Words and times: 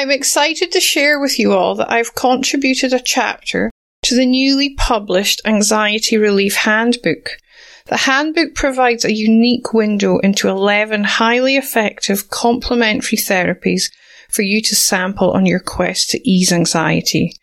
I'm 0.00 0.10
excited 0.10 0.72
to 0.72 0.80
share 0.80 1.20
with 1.20 1.38
you 1.38 1.52
all 1.52 1.74
that 1.74 1.92
I've 1.92 2.14
contributed 2.14 2.94
a 2.94 3.00
chapter 3.00 3.70
to 4.04 4.16
the 4.16 4.24
newly 4.24 4.74
published 4.76 5.42
Anxiety 5.44 6.16
Relief 6.16 6.54
Handbook. 6.54 7.36
The 7.84 7.98
handbook 7.98 8.54
provides 8.54 9.04
a 9.04 9.12
unique 9.12 9.74
window 9.74 10.16
into 10.20 10.48
11 10.48 11.04
highly 11.04 11.58
effective 11.58 12.30
complementary 12.30 13.18
therapies 13.18 13.92
for 14.30 14.40
you 14.40 14.62
to 14.62 14.74
sample 14.74 15.32
on 15.32 15.44
your 15.44 15.60
quest 15.60 16.08
to 16.10 16.26
ease 16.26 16.50
anxiety. 16.50 17.34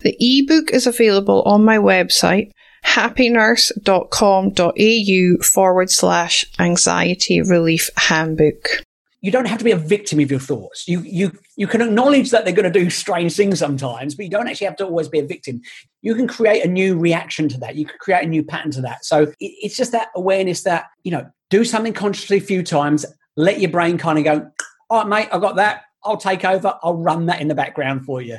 The 0.00 0.16
ebook 0.18 0.72
is 0.72 0.88
available 0.88 1.42
on 1.42 1.64
my 1.64 1.76
website, 1.76 2.50
happynurse.com.au 2.86 5.42
forward 5.44 5.90
slash 5.90 6.44
anxiety 6.58 7.40
relief 7.40 7.88
handbook 7.96 8.82
you 9.22 9.30
don't 9.30 9.46
have 9.46 9.58
to 9.58 9.64
be 9.64 9.70
a 9.70 9.76
victim 9.76 10.18
of 10.20 10.30
your 10.30 10.40
thoughts. 10.40 10.88
You 10.88 11.00
you 11.00 11.32
you 11.56 11.66
can 11.66 11.82
acknowledge 11.82 12.30
that 12.30 12.44
they're 12.44 12.54
going 12.54 12.70
to 12.70 12.78
do 12.78 12.90
strange 12.90 13.36
things 13.36 13.58
sometimes, 13.58 14.14
but 14.14 14.24
you 14.24 14.30
don't 14.30 14.48
actually 14.48 14.66
have 14.66 14.76
to 14.76 14.86
always 14.86 15.08
be 15.08 15.18
a 15.18 15.26
victim. 15.26 15.60
You 16.02 16.14
can 16.14 16.26
create 16.26 16.64
a 16.64 16.68
new 16.68 16.98
reaction 16.98 17.48
to 17.50 17.58
that. 17.58 17.76
You 17.76 17.84
can 17.84 17.98
create 18.00 18.24
a 18.24 18.28
new 18.28 18.42
pattern 18.42 18.70
to 18.72 18.80
that. 18.82 19.04
So 19.04 19.22
it, 19.22 19.34
it's 19.40 19.76
just 19.76 19.92
that 19.92 20.08
awareness 20.14 20.62
that 20.62 20.86
you 21.04 21.10
know, 21.10 21.30
do 21.50 21.64
something 21.64 21.92
consciously 21.92 22.38
a 22.38 22.42
few 22.42 22.62
times. 22.62 23.04
Let 23.36 23.60
your 23.60 23.70
brain 23.70 23.98
kind 23.98 24.18
of 24.18 24.24
go, 24.24 24.50
"All 24.88 25.00
right, 25.00 25.08
mate, 25.08 25.28
I 25.32 25.38
got 25.38 25.56
that. 25.56 25.82
I'll 26.02 26.16
take 26.16 26.44
over. 26.44 26.78
I'll 26.82 26.96
run 26.96 27.26
that 27.26 27.40
in 27.40 27.48
the 27.48 27.54
background 27.54 28.04
for 28.04 28.22
you." 28.22 28.38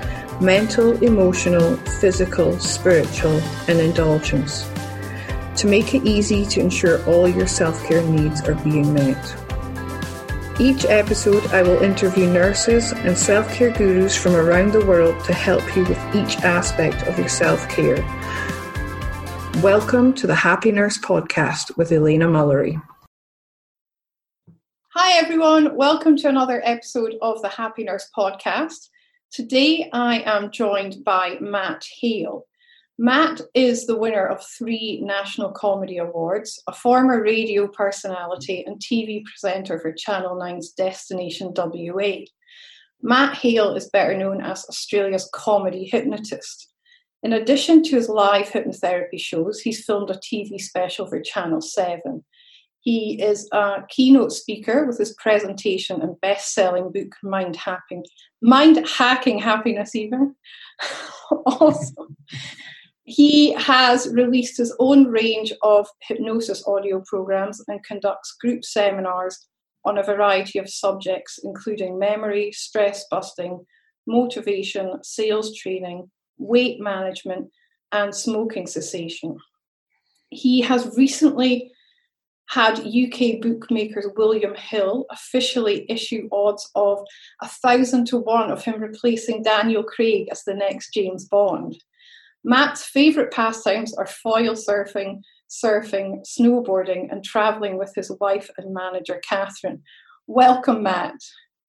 mental, 0.41 0.91
emotional, 1.03 1.75
physical, 1.99 2.57
spiritual, 2.59 3.39
and 3.67 3.79
indulgence 3.79 4.67
to 5.55 5.67
make 5.67 5.93
it 5.93 6.03
easy 6.03 6.45
to 6.47 6.59
ensure 6.59 7.05
all 7.05 7.27
your 7.27 7.45
self 7.45 7.85
care 7.85 8.01
needs 8.01 8.41
are 8.47 8.55
being 8.55 8.91
met. 8.91 9.37
Each 10.59 10.83
episode, 10.85 11.45
I 11.47 11.61
will 11.61 11.81
interview 11.83 12.25
nurses 12.25 12.91
and 12.91 13.15
self 13.15 13.53
care 13.53 13.69
gurus 13.69 14.17
from 14.17 14.35
around 14.35 14.71
the 14.71 14.83
world 14.85 15.23
to 15.25 15.33
help 15.33 15.63
you 15.75 15.83
with 15.83 16.15
each 16.15 16.37
aspect 16.37 17.07
of 17.07 17.19
your 17.19 17.29
self 17.29 17.69
care. 17.69 18.03
Welcome 19.61 20.13
to 20.15 20.25
the 20.25 20.35
Happy 20.35 20.71
Nurse 20.71 20.97
Podcast 20.97 21.77
with 21.77 21.91
Elaina 21.91 22.25
Mullery. 22.25 22.81
Hi, 24.95 25.19
everyone. 25.19 25.75
Welcome 25.75 26.17
to 26.17 26.29
another 26.29 26.61
episode 26.65 27.15
of 27.21 27.41
the 27.43 27.49
Happy 27.49 27.83
Nurse 27.83 28.09
Podcast. 28.17 28.89
Today 29.31 29.89
I 29.93 30.23
am 30.25 30.51
joined 30.51 31.05
by 31.05 31.37
Matt 31.39 31.85
Hale. 32.01 32.47
Matt 32.97 33.39
is 33.53 33.85
the 33.85 33.97
winner 33.97 34.25
of 34.25 34.45
three 34.45 34.99
National 35.01 35.51
Comedy 35.51 35.99
Awards, 35.99 36.61
a 36.67 36.73
former 36.73 37.23
radio 37.23 37.69
personality 37.69 38.61
and 38.67 38.77
TV 38.81 39.23
presenter 39.23 39.79
for 39.79 39.93
Channel 39.93 40.35
9's 40.35 40.71
Destination 40.73 41.53
WA. 41.55 42.25
Matt 43.01 43.37
Hale 43.37 43.73
is 43.73 43.89
better 43.89 44.17
known 44.17 44.41
as 44.41 44.65
Australia's 44.65 45.29
comedy 45.33 45.85
hypnotist. 45.89 46.67
In 47.23 47.31
addition 47.31 47.83
to 47.83 47.95
his 47.95 48.09
live 48.09 48.47
hypnotherapy 48.47 49.17
shows, 49.17 49.61
he's 49.61 49.85
filmed 49.85 50.09
a 50.09 50.15
TV 50.15 50.59
special 50.59 51.07
for 51.07 51.21
Channel 51.21 51.61
7. 51.61 52.25
He 52.81 53.21
is 53.21 53.47
a 53.51 53.83
keynote 53.89 54.31
speaker 54.31 54.85
with 54.85 54.97
his 54.97 55.13
presentation 55.13 56.01
and 56.01 56.19
best-selling 56.19 56.91
book 56.91 57.13
Mind 57.23 57.55
Hacking, 57.55 58.05
Mind 58.41 58.87
Hacking 58.87 59.37
Happiness 59.37 59.95
even. 59.95 60.35
awesome. 61.31 62.17
He 63.03 63.53
has 63.53 64.07
released 64.11 64.57
his 64.57 64.75
own 64.79 65.05
range 65.05 65.53
of 65.61 65.87
hypnosis 66.01 66.67
audio 66.67 67.03
programs 67.05 67.63
and 67.67 67.83
conducts 67.83 68.35
group 68.39 68.65
seminars 68.65 69.47
on 69.85 69.97
a 69.97 70.03
variety 70.03 70.57
of 70.57 70.69
subjects, 70.69 71.39
including 71.43 71.99
memory, 71.99 72.51
stress 72.51 73.05
busting, 73.11 73.65
motivation, 74.07 75.03
sales 75.03 75.55
training, 75.55 76.09
weight 76.37 76.79
management, 76.79 77.49
and 77.91 78.15
smoking 78.15 78.65
cessation. 78.65 79.37
He 80.29 80.61
has 80.61 80.95
recently 80.97 81.71
had 82.51 82.79
UK 82.79 83.41
bookmakers 83.41 84.05
William 84.17 84.53
Hill 84.55 85.05
officially 85.09 85.85
issue 85.89 86.27
odds 86.33 86.69
of 86.75 86.99
a 87.41 87.47
thousand 87.47 88.07
to 88.07 88.17
one 88.17 88.51
of 88.51 88.65
him 88.65 88.81
replacing 88.81 89.41
Daniel 89.41 89.83
Craig 89.83 90.27
as 90.31 90.43
the 90.43 90.53
next 90.53 90.93
James 90.93 91.25
Bond. 91.25 91.81
Matt's 92.43 92.83
favourite 92.83 93.31
pastimes 93.31 93.93
are 93.93 94.05
foil 94.05 94.55
surfing, 94.55 95.21
surfing, 95.49 96.25
snowboarding, 96.27 97.09
and 97.09 97.23
travelling 97.23 97.77
with 97.77 97.93
his 97.95 98.11
wife 98.19 98.49
and 98.57 98.73
manager 98.73 99.21
Catherine. 99.23 99.81
Welcome, 100.27 100.83
Matt. 100.83 101.15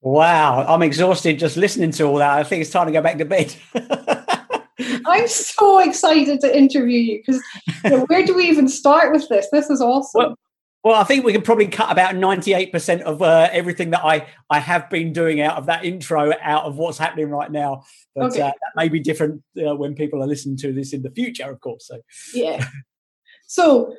Wow, 0.01 0.65
I'm 0.67 0.83
exhausted 0.83 1.39
just 1.39 1.57
listening 1.57 1.93
to 1.93 2.05
all 2.05 2.17
that. 2.17 2.33
I 2.33 2.43
think 2.43 2.61
it's 2.61 2.71
time 2.71 2.87
to 2.87 2.93
go 2.93 3.03
back 3.03 3.19
to 3.19 3.25
bed. 3.25 3.55
I'm 5.07 5.29
so 5.29 5.79
excited 5.79 6.41
to 6.41 6.57
interview 6.57 6.99
you 6.99 7.19
because 7.25 7.41
you 7.85 7.91
know, 7.91 8.05
where 8.07 8.27
do 8.27 8.35
we 8.35 8.49
even 8.49 8.67
start 8.67 9.13
with 9.13 9.29
this? 9.29 9.47
This 9.53 9.71
is 9.71 9.81
awesome. 9.81 10.19
Well, 10.19 10.37
well, 10.85 11.01
I 11.01 11.05
think 11.05 11.25
we 11.25 11.33
can 11.33 11.43
probably 11.43 11.69
cut 11.69 11.93
about 11.93 12.17
98% 12.17 13.03
of 13.03 13.23
uh, 13.23 13.49
everything 13.53 13.91
that 13.91 14.05
I, 14.05 14.27
I 14.51 14.59
have 14.59 14.91
been 14.91 15.13
doing 15.13 15.41
out 15.41 15.57
of 15.57 15.67
that 15.67 15.85
intro 15.85 16.33
out 16.43 16.65
of 16.65 16.77
what's 16.77 16.99
happening 16.99 17.31
right 17.31 17.51
now. 17.51 17.85
But 18.17 18.33
okay. 18.33 18.43
uh, 18.43 18.47
that 18.47 18.73
may 18.75 18.89
be 18.89 18.99
different 18.99 19.43
uh, 19.65 19.77
when 19.77 19.95
people 19.95 20.23
are 20.23 20.27
listening 20.27 20.57
to 20.59 20.73
this 20.73 20.93
in 20.93 21.03
the 21.03 21.11
future, 21.11 21.49
of 21.49 21.61
course. 21.61 21.87
So 21.87 21.99
Yeah. 22.35 22.67
So 23.47 23.95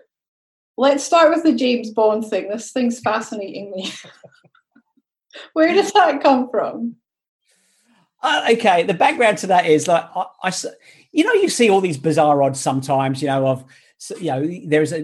let's 0.77 1.03
start 1.03 1.29
with 1.29 1.43
the 1.43 1.53
James 1.53 1.91
Bond 1.91 2.25
thing. 2.25 2.49
This 2.49 2.71
thing's 2.71 2.99
fascinating 2.99 3.69
me. 3.69 3.91
Where 5.53 5.71
does 5.75 5.91
that 5.91 6.23
come 6.23 6.49
from? 6.49 6.95
Uh, 8.23 8.47
okay, 8.53 8.81
the 8.81 8.95
background 8.95 9.37
to 9.39 9.47
that 9.47 9.67
is 9.67 9.87
like 9.87 10.05
I, 10.15 10.25
I, 10.43 10.51
you 11.11 11.23
know, 11.23 11.33
you 11.33 11.49
see 11.49 11.69
all 11.69 11.81
these 11.81 11.99
bizarre 11.99 12.41
odds 12.41 12.59
sometimes. 12.59 13.21
You 13.21 13.27
know, 13.27 13.45
of 13.45 13.65
you 14.19 14.31
know, 14.31 14.59
there's 14.65 14.91
a 14.91 15.03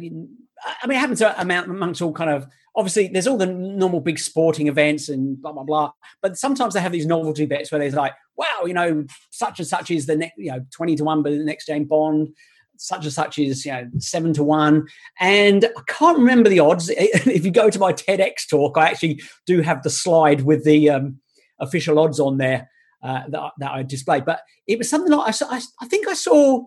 I 0.66 0.88
mean, 0.88 0.97
it 0.97 1.02
happens 1.02 1.22
amongst 1.22 2.02
all 2.02 2.14
kind 2.14 2.30
of 2.30 2.47
obviously 2.75 3.08
there's 3.08 3.28
all 3.28 3.38
the 3.38 3.46
normal 3.46 4.00
big 4.00 4.20
sporting 4.20 4.67
events 4.67 5.09
and 5.09 5.41
blah 5.41 5.52
blah 5.52 5.64
blah. 5.64 5.91
But 6.22 6.38
sometimes 6.38 6.73
they 6.73 6.82
have 6.82 6.91
these 6.91 7.06
novelty 7.06 7.46
bets 7.46 7.72
where 7.72 7.79
there's 7.79 7.94
like, 7.94 8.14
wow, 8.35 8.64
you 8.66 8.73
know, 8.73 9.06
such 9.32 9.59
and 9.59 9.67
such 9.67 9.91
is 9.91 10.06
the 10.06 10.16
next, 10.16 10.38
you 10.38 10.52
know, 10.52 10.66
twenty 10.72 10.96
to 10.96 11.03
one, 11.03 11.23
but 11.23 11.32
the 11.32 11.44
next 11.44 11.66
James 11.66 11.88
Bond, 11.88 12.29
such 12.78 13.03
and 13.03 13.14
such 13.14 13.38
is 13.38 13.66
you 13.66 13.72
know 13.72 13.90
seven 14.00 14.34
to 14.34 14.44
one. 14.44 14.88
And 15.20 15.66
I 15.66 15.82
can't 15.88 16.17
remember 16.17 16.50
the 16.50 16.59
odds. 16.59 16.90
if 16.97 17.46
you 17.46 17.52
go 17.52 17.70
to 17.70 17.79
my 17.79 17.94
TEDx 17.94 18.50
talk, 18.50 18.78
I 18.78 18.90
actually 18.90 19.22
do 19.46 19.62
have 19.62 19.84
the 19.84 19.90
slide 19.90 20.41
with 20.41 20.64
the 20.64 20.90
um, 20.90 21.20
official 21.59 22.00
odds 22.00 22.20
on 22.20 22.38
there 22.38 22.70
uh, 23.03 23.22
that, 23.29 23.52
that 23.59 23.72
I 23.72 23.84
displayed. 23.84 24.26
But 24.26 24.41
it 24.67 24.78
was 24.78 24.90
something 24.90 25.12
like 25.12 25.35
I, 25.41 25.46
I, 25.55 25.62
I 25.82 25.88
think 25.88 26.08
I 26.08 26.14
saw 26.14 26.64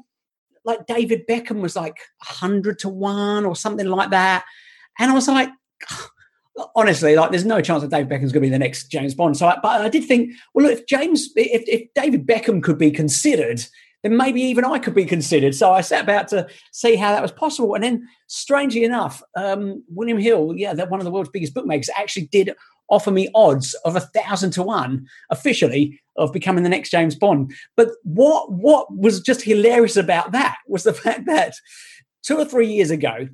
like 0.64 0.87
David 0.87 1.26
Beckham 1.29 1.61
was 1.61 1.76
like 1.76 1.97
100 2.19 2.79
to 2.81 2.88
1 2.88 3.44
or 3.44 3.56
something 3.56 3.87
like 3.87 4.11
that. 4.11 4.44
And 4.99 5.11
I 5.11 5.14
was 5.14 5.29
like, 5.29 5.50
honestly, 6.76 7.17
like 7.17 7.31
there's 7.31 7.44
no 7.44 7.61
chance 7.61 7.82
that 7.82 7.91
David 7.91 8.09
Beckham's 8.09 8.32
going 8.32 8.43
to 8.43 8.49
be 8.49 8.50
the 8.50 8.59
next 8.59 8.88
James 8.88 9.14
Bond. 9.14 9.37
So, 9.37 9.47
I, 9.47 9.59
but 9.62 9.81
I 9.81 9.88
did 9.88 10.05
think, 10.05 10.32
well, 10.55 10.67
look, 10.67 10.79
if 10.79 10.87
James, 10.87 11.31
if, 11.37 11.62
if 11.67 11.88
David 11.94 12.26
Beckham 12.26 12.62
could 12.62 12.79
be 12.79 12.91
considered, 12.91 13.64
then 14.03 14.17
maybe 14.17 14.43
even 14.43 14.64
I 14.64 14.79
could 14.79 14.94
be 14.94 15.05
considered. 15.05 15.55
So 15.55 15.73
I 15.73 15.81
set 15.81 16.03
about 16.03 16.29
to 16.29 16.49
see 16.73 16.97
how 16.97 17.12
that 17.12 17.23
was 17.23 17.32
possible. 17.32 17.75
And 17.75 17.85
then, 17.85 18.09
strangely 18.26 18.85
enough, 18.85 19.23
um, 19.37 19.85
William 19.88 20.19
Hill, 20.19 20.55
yeah, 20.56 20.75
that 20.75 20.91
one 20.91 21.00
of 21.00 21.05
the 21.05 21.11
world's 21.11 21.31
biggest 21.31 21.55
bookmakers, 21.55 21.91
actually 21.97 22.26
did 22.26 22.55
offer 22.88 23.11
me 23.11 23.29
odds 23.34 23.75
of 23.84 23.96
a 23.96 24.00
thousand 24.00 24.50
to 24.52 24.62
one 24.62 25.06
officially 25.31 26.00
of 26.17 26.32
becoming 26.32 26.62
the 26.62 26.70
next 26.70 26.90
James 26.90 27.14
Bond. 27.14 27.52
But 27.76 27.88
what 28.05 28.52
what 28.52 28.94
was 28.94 29.20
just 29.20 29.43
hilarious 29.43 29.96
about 29.96 30.32
that 30.32 30.58
was 30.69 30.84
the 30.84 30.93
fact 31.05 31.26
that 31.26 31.55
two 32.23 32.38
or 32.38 32.44
three 32.44 32.73
years 32.73 32.90
ago, 32.90 33.29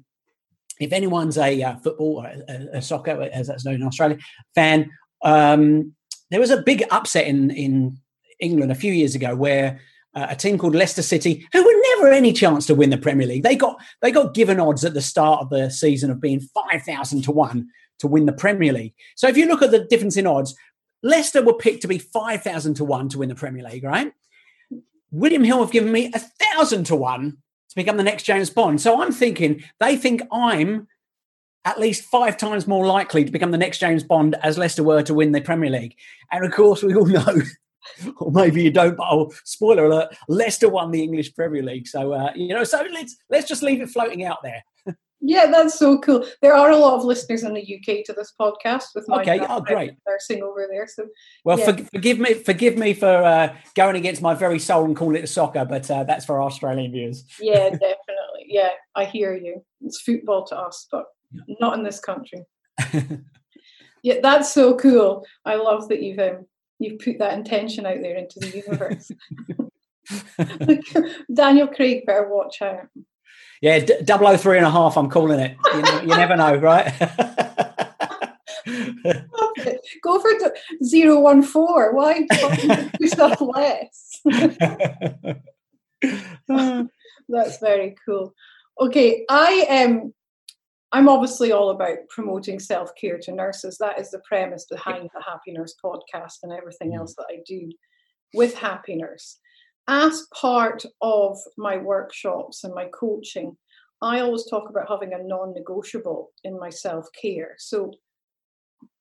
if 0.80 0.92
anyone's 0.92 1.38
a 1.38 1.62
uh, 1.62 1.76
football 1.76 2.24
or 2.24 2.26
a, 2.26 2.78
a, 2.78 2.82
soccer, 2.82 3.28
as 3.32 3.48
that's 3.48 3.64
known 3.64 3.76
in 3.76 3.82
Australia, 3.82 4.18
fan, 4.54 4.90
um, 5.22 5.92
there 6.30 6.40
was 6.40 6.50
a 6.50 6.62
big 6.62 6.84
upset 6.90 7.26
in 7.26 7.50
in 7.50 7.98
England 8.40 8.70
a 8.70 8.76
few 8.76 8.92
years 8.92 9.14
ago 9.14 9.34
where 9.34 9.80
uh, 10.14 10.26
a 10.30 10.36
team 10.36 10.58
called 10.58 10.74
Leicester 10.74 11.02
City, 11.02 11.46
who 11.52 11.62
were 11.62 11.82
never 11.96 12.12
any 12.12 12.32
chance 12.32 12.66
to 12.66 12.74
win 12.74 12.90
the 12.90 12.98
Premier 12.98 13.26
League, 13.26 13.42
they 13.42 13.56
got 13.56 13.80
they 14.02 14.10
got 14.10 14.34
given 14.34 14.60
odds 14.60 14.84
at 14.84 14.94
the 14.94 15.02
start 15.02 15.42
of 15.42 15.50
the 15.50 15.70
season 15.70 16.10
of 16.10 16.20
being 16.20 16.40
five 16.40 16.82
thousand 16.82 17.22
to 17.22 17.32
one 17.32 17.68
to 17.98 18.08
win 18.08 18.26
the 18.26 18.32
Premier 18.32 18.72
League. 18.72 18.94
So 19.16 19.28
if 19.28 19.36
you 19.36 19.46
look 19.46 19.62
at 19.62 19.70
the 19.70 19.84
difference 19.84 20.16
in 20.16 20.26
odds, 20.26 20.54
Leicester 21.02 21.42
were 21.42 21.54
picked 21.54 21.82
to 21.82 21.88
be 21.88 21.98
five 21.98 22.42
thousand 22.42 22.74
to 22.74 22.84
one 22.84 23.08
to 23.10 23.18
win 23.18 23.28
the 23.28 23.34
Premier 23.34 23.64
League, 23.64 23.84
right? 23.84 24.12
William 25.10 25.44
Hill 25.44 25.60
have 25.60 25.72
given 25.72 25.92
me 25.92 26.10
a 26.14 26.18
thousand 26.18 26.84
to 26.84 26.96
one 26.96 27.38
to 27.68 27.76
become 27.76 27.96
the 27.96 28.02
next 28.02 28.24
James 28.24 28.50
Bond. 28.50 28.80
So 28.80 29.00
I'm 29.00 29.12
thinking 29.12 29.62
they 29.80 29.96
think 29.96 30.22
I'm 30.32 30.86
at 31.64 31.80
least 31.80 32.04
five 32.04 32.36
times 32.36 32.66
more 32.66 32.86
likely 32.86 33.24
to 33.24 33.32
become 33.32 33.50
the 33.50 33.58
next 33.58 33.78
James 33.78 34.02
Bond 34.02 34.36
as 34.42 34.58
Leicester 34.58 34.82
were 34.82 35.02
to 35.02 35.14
win 35.14 35.32
the 35.32 35.40
Premier 35.40 35.70
League. 35.70 35.96
And 36.32 36.44
of 36.44 36.52
course, 36.52 36.82
we 36.82 36.94
all 36.94 37.06
know, 37.06 37.42
or 38.18 38.32
maybe 38.32 38.62
you 38.62 38.70
don't, 38.70 38.96
but 38.96 39.06
oh, 39.10 39.32
spoiler 39.44 39.86
alert: 39.86 40.16
Leicester 40.28 40.68
won 40.68 40.90
the 40.90 41.02
English 41.02 41.34
Premier 41.34 41.62
League. 41.62 41.86
So 41.86 42.12
uh, 42.12 42.32
you 42.34 42.54
know, 42.54 42.64
so 42.64 42.84
let's 42.92 43.16
let's 43.30 43.48
just 43.48 43.62
leave 43.62 43.80
it 43.80 43.90
floating 43.90 44.24
out 44.24 44.38
there. 44.42 44.64
Yeah, 45.20 45.46
that's 45.46 45.76
so 45.76 45.98
cool. 45.98 46.24
There 46.42 46.54
are 46.54 46.70
a 46.70 46.76
lot 46.76 46.94
of 46.94 47.04
listeners 47.04 47.42
in 47.42 47.54
the 47.54 47.60
UK 47.60 48.04
to 48.06 48.12
this 48.12 48.32
podcast 48.40 48.84
with 48.94 49.08
my 49.08 49.22
okay. 49.22 49.40
Oh, 49.40 49.60
great! 49.60 49.94
Nursing 50.06 50.42
over 50.42 50.68
there. 50.70 50.86
So, 50.86 51.08
well, 51.44 51.58
yeah. 51.58 51.72
for, 51.72 51.84
forgive 51.84 52.18
me, 52.20 52.34
forgive 52.34 52.78
me 52.78 52.94
for 52.94 53.08
uh, 53.08 53.56
going 53.74 53.96
against 53.96 54.22
my 54.22 54.34
very 54.34 54.60
soul 54.60 54.84
and 54.84 54.96
calling 54.96 55.16
it 55.16 55.28
soccer, 55.28 55.64
but 55.64 55.90
uh, 55.90 56.04
that's 56.04 56.24
for 56.24 56.40
Australian 56.40 56.92
viewers. 56.92 57.24
yeah, 57.40 57.68
definitely. 57.70 58.46
Yeah, 58.46 58.70
I 58.94 59.06
hear 59.06 59.34
you. 59.34 59.64
It's 59.80 60.00
football 60.00 60.44
to 60.46 60.56
us, 60.56 60.86
but 60.90 61.06
not 61.60 61.76
in 61.76 61.82
this 61.82 61.98
country. 61.98 62.44
yeah, 64.02 64.20
that's 64.22 64.52
so 64.52 64.76
cool. 64.76 65.26
I 65.44 65.56
love 65.56 65.88
that 65.88 66.00
you've 66.00 66.20
um, 66.20 66.46
you've 66.78 67.00
put 67.00 67.18
that 67.18 67.34
intention 67.34 67.86
out 67.86 68.00
there 68.02 68.16
into 68.16 68.38
the 68.38 68.62
universe. 68.66 69.10
Daniel 71.34 71.66
Craig 71.66 72.06
better 72.06 72.28
watch 72.28 72.62
out. 72.62 72.86
Yeah, 73.60 73.81
d- 73.81 73.94
003 74.06 74.58
and 74.58 74.66
a 74.66 74.70
half, 74.70 74.96
I'm 74.96 75.10
calling 75.10 75.40
it. 75.40 75.56
You, 75.75 76.00
you 76.02 76.16
never 76.16 76.37
know, 76.37 76.55
right? 76.56 76.93
Go 80.02 80.20
for 80.20 81.20
one 81.20 81.43
four. 81.43 81.93
Why 81.94 82.26
do 82.99 83.06
stuff 83.08 83.40
less? 83.40 84.20
That's 87.28 87.58
very 87.58 87.96
cool. 88.06 88.34
Okay, 88.81 89.25
I 89.28 89.66
am. 89.69 89.90
Um, 89.99 90.14
I'm 90.90 91.08
obviously 91.11 91.52
all 91.52 91.69
about 91.69 91.99
promoting 92.08 92.58
self 92.58 92.94
care 92.94 93.19
to 93.19 93.32
nurses. 93.32 93.76
That 93.78 93.99
is 94.00 94.11
the 94.11 94.20
premise 94.20 94.64
behind 94.70 95.11
the 95.12 95.22
Happy 95.22 95.52
Nurse 95.52 95.75
podcast 95.84 96.38
and 96.43 96.52
everything 96.52 96.94
else 96.94 97.14
that 97.16 97.26
I 97.31 97.40
do 97.46 97.70
with 98.32 98.54
Happy 98.54 98.94
Nurse 98.96 99.38
as 99.88 100.26
part 100.35 100.85
of 101.00 101.38
my 101.56 101.79
workshops 101.79 102.62
and 102.62 102.75
my 102.75 102.88
coaching, 102.93 103.56
I 104.00 104.20
always 104.20 104.44
talk 104.44 104.69
about 104.70 104.88
having 104.88 105.14
a 105.14 105.23
non 105.23 105.55
negotiable 105.55 106.31
in 106.44 106.58
my 106.58 106.70
self 106.70 107.08
care. 107.20 107.55
So, 107.58 107.94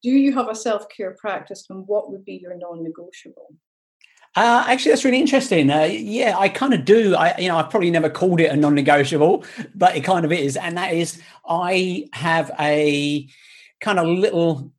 do 0.01 0.10
you 0.10 0.34
have 0.34 0.50
a 0.50 0.56
self 0.56 0.88
care 0.89 1.16
practice 1.19 1.66
and 1.69 1.86
what 1.88 2.10
would 2.10 2.25
be 2.25 2.39
your 2.42 2.57
non 2.57 2.84
negotiable? 2.84 3.54
Uh, 4.36 4.63
actually, 4.68 4.92
that's 4.92 5.04
really 5.04 5.19
interesting. 5.19 5.72
Uh, 5.72 5.84
yeah, 5.84 6.38
I 6.38 6.48
kind 6.48 6.74
of 6.74 6.86
do. 6.86 7.16
I, 7.16 7.36
you 7.38 7.48
know, 7.48 7.57
I've 7.57 7.72
probably 7.72 7.89
never 7.89 8.10
called 8.10 8.39
it 8.39 8.51
a 8.51 8.56
non-negotiable, 8.56 9.44
but 9.74 9.95
it 9.95 10.01
kind 10.01 10.25
of 10.25 10.31
is, 10.31 10.56
and 10.56 10.78
that 10.78 10.94
is 10.94 11.19
I 11.48 12.07
have 12.13 12.51
a 12.60 13.28
kind 13.81 13.98
of 13.98 14.06
little 14.07 14.72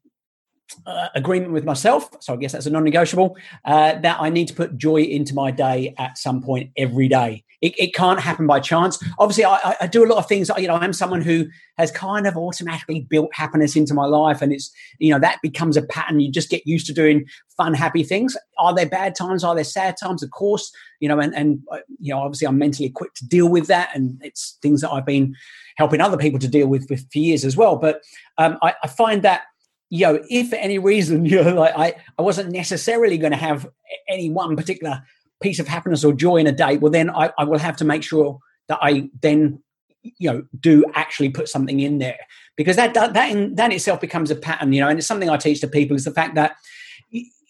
uh, 0.86 1.08
agreement 1.14 1.52
with 1.52 1.64
myself, 1.64 2.10
so 2.20 2.34
I 2.34 2.36
guess 2.36 2.52
that's 2.52 2.66
a 2.66 2.70
non-negotiable, 2.70 3.36
uh, 3.64 3.98
that 4.00 4.20
I 4.20 4.30
need 4.30 4.48
to 4.48 4.54
put 4.54 4.76
joy 4.76 5.02
into 5.02 5.34
my 5.34 5.50
day 5.50 5.94
at 5.98 6.18
some 6.18 6.42
point 6.42 6.70
every 6.76 7.08
day. 7.08 7.44
It, 7.60 7.74
it 7.78 7.94
can't 7.94 8.20
happen 8.20 8.46
by 8.46 8.60
chance. 8.60 9.02
Obviously, 9.18 9.44
I, 9.44 9.74
I, 9.80 9.86
do 9.88 10.04
a 10.04 10.06
lot 10.06 10.18
of 10.18 10.28
things. 10.28 10.48
You 10.56 10.68
know, 10.68 10.74
I'm 10.74 10.92
someone 10.92 11.22
who 11.22 11.46
has 11.76 11.90
kind 11.90 12.26
of 12.26 12.36
automatically 12.36 13.00
built 13.00 13.30
happiness 13.34 13.74
into 13.74 13.94
my 13.94 14.06
life, 14.06 14.40
and 14.42 14.52
it's 14.52 14.70
you 14.98 15.12
know 15.12 15.18
that 15.18 15.40
becomes 15.42 15.76
a 15.76 15.82
pattern. 15.82 16.20
You 16.20 16.30
just 16.30 16.50
get 16.50 16.66
used 16.66 16.86
to 16.86 16.94
doing 16.94 17.24
fun, 17.56 17.74
happy 17.74 18.04
things. 18.04 18.36
Are 18.58 18.72
there 18.72 18.86
bad 18.86 19.16
times? 19.16 19.42
Are 19.42 19.56
there 19.56 19.64
sad 19.64 19.96
times? 19.96 20.22
Of 20.22 20.30
course, 20.30 20.70
you 21.00 21.08
know, 21.08 21.18
and 21.18 21.34
and 21.34 21.60
uh, 21.72 21.78
you 21.98 22.14
know, 22.14 22.20
obviously, 22.20 22.46
I'm 22.46 22.58
mentally 22.58 22.86
equipped 22.86 23.16
to 23.16 23.26
deal 23.26 23.48
with 23.48 23.66
that, 23.66 23.90
and 23.92 24.20
it's 24.22 24.56
things 24.62 24.80
that 24.82 24.92
I've 24.92 25.06
been 25.06 25.34
helping 25.78 26.00
other 26.00 26.16
people 26.16 26.38
to 26.40 26.48
deal 26.48 26.66
with, 26.66 26.86
with 26.90 27.10
for 27.10 27.18
years 27.18 27.44
as 27.44 27.56
well. 27.56 27.76
But 27.76 28.02
um, 28.36 28.58
I, 28.62 28.74
I 28.82 28.88
find 28.88 29.22
that 29.22 29.42
you 29.90 30.06
know, 30.06 30.22
if 30.28 30.50
for 30.50 30.56
any 30.56 30.78
reason, 30.78 31.24
you 31.26 31.42
know, 31.42 31.54
like 31.54 31.74
I, 31.76 31.94
I 32.18 32.22
wasn't 32.22 32.52
necessarily 32.52 33.18
going 33.18 33.32
to 33.32 33.38
have 33.38 33.68
any 34.08 34.30
one 34.30 34.56
particular 34.56 35.02
piece 35.40 35.58
of 35.58 35.68
happiness 35.68 36.04
or 36.04 36.12
joy 36.12 36.36
in 36.36 36.46
a 36.46 36.52
day, 36.52 36.76
well, 36.76 36.90
then 36.90 37.10
I, 37.10 37.32
I 37.38 37.44
will 37.44 37.58
have 37.58 37.76
to 37.78 37.84
make 37.84 38.02
sure 38.02 38.38
that 38.68 38.78
I 38.82 39.08
then, 39.22 39.62
you 40.02 40.30
know, 40.30 40.42
do 40.58 40.84
actually 40.94 41.30
put 41.30 41.48
something 41.48 41.80
in 41.80 41.98
there. 41.98 42.18
Because 42.56 42.76
that 42.76 42.94
that 42.94 43.14
that 43.14 43.30
in, 43.30 43.54
that 43.54 43.72
itself 43.72 44.00
becomes 44.00 44.30
a 44.30 44.36
pattern, 44.36 44.72
you 44.72 44.80
know, 44.80 44.88
and 44.88 44.98
it's 44.98 45.06
something 45.06 45.30
I 45.30 45.36
teach 45.36 45.60
to 45.60 45.68
people 45.68 45.96
is 45.96 46.04
the 46.04 46.10
fact 46.10 46.34
that 46.34 46.56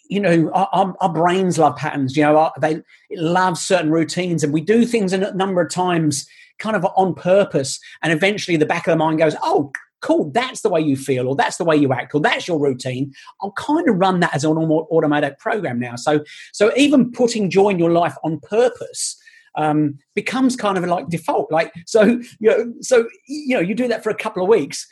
you 0.09 0.21
know 0.21 0.51
our, 0.53 0.95
our, 1.01 1.13
brains 1.13 1.59
love 1.59 1.77
patterns 1.77 2.17
you 2.17 2.23
know 2.23 2.51
they 2.61 2.83
love 3.13 3.59
certain 3.59 3.91
routines 3.91 4.43
and 4.43 4.53
we 4.53 4.61
do 4.61 4.87
things 4.87 5.13
a 5.13 5.35
number 5.35 5.61
of 5.61 5.71
times 5.71 6.27
kind 6.59 6.75
of 6.75 6.87
on 6.97 7.15
purpose 7.15 7.79
and 8.03 8.13
eventually 8.13 8.57
the 8.57 8.67
back 8.67 8.87
of 8.87 8.93
the 8.93 8.97
mind 8.97 9.19
goes 9.19 9.37
oh 9.43 9.71
cool, 10.01 10.31
that's 10.31 10.61
the 10.61 10.69
way 10.69 10.81
you 10.81 10.97
feel, 10.97 11.29
or 11.29 11.37
that's 11.37 11.57
the 11.57 11.65
way 11.65 11.77
you 11.77 11.93
act, 11.93 12.15
or 12.15 12.21
that's 12.21 12.49
your 12.49 12.59
routine. 12.59 13.13
I'll 13.41 13.53
kind 13.53 13.89
of 13.89 13.97
run 13.97 14.21
that 14.21 14.35
as 14.35 14.45
an 14.45 14.57
automatic 14.57 15.39
program 15.39 15.79
now. 15.79 15.97
So, 15.97 16.25
so 16.53 16.73
even 16.77 17.13
putting 17.13 17.51
joy 17.51 17.71
in 17.71 17.79
your 17.79 17.91
life 17.91 18.15
on 18.25 18.41
purpose 18.41 19.21
um, 19.57 19.99
becomes 20.15 20.57
kind 20.57 20.79
of 20.79 20.85
like 20.85 21.09
default. 21.09 21.51
Like, 21.51 21.73
so 21.87 22.03
you 22.39 22.51
know, 22.51 22.73
so 22.81 23.09
you 23.27 23.55
know, 23.55 23.61
you 23.61 23.75
do 23.75 23.89
that 23.89 24.03
for 24.03 24.11
a 24.11 24.15
couple 24.15 24.43
of 24.43 24.49
weeks. 24.49 24.87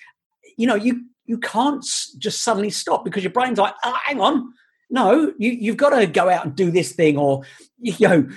You 0.57 0.67
know, 0.67 0.75
you 0.75 1.05
you 1.25 1.39
can't 1.39 1.85
just 2.19 2.43
suddenly 2.43 2.71
stop 2.71 3.05
because 3.05 3.23
your 3.23 3.33
brain's 3.33 3.59
like, 3.59 3.75
oh, 3.85 3.97
hang 4.05 4.21
on, 4.21 4.53
no, 4.91 5.33
you 5.39 5.51
you've 5.51 5.77
got 5.77 5.91
to 5.91 6.07
go 6.07 6.29
out 6.29 6.45
and 6.45 6.55
do 6.55 6.71
this 6.71 6.93
thing, 6.93 7.17
or 7.17 7.43
you 7.79 8.09
know, 8.09 8.29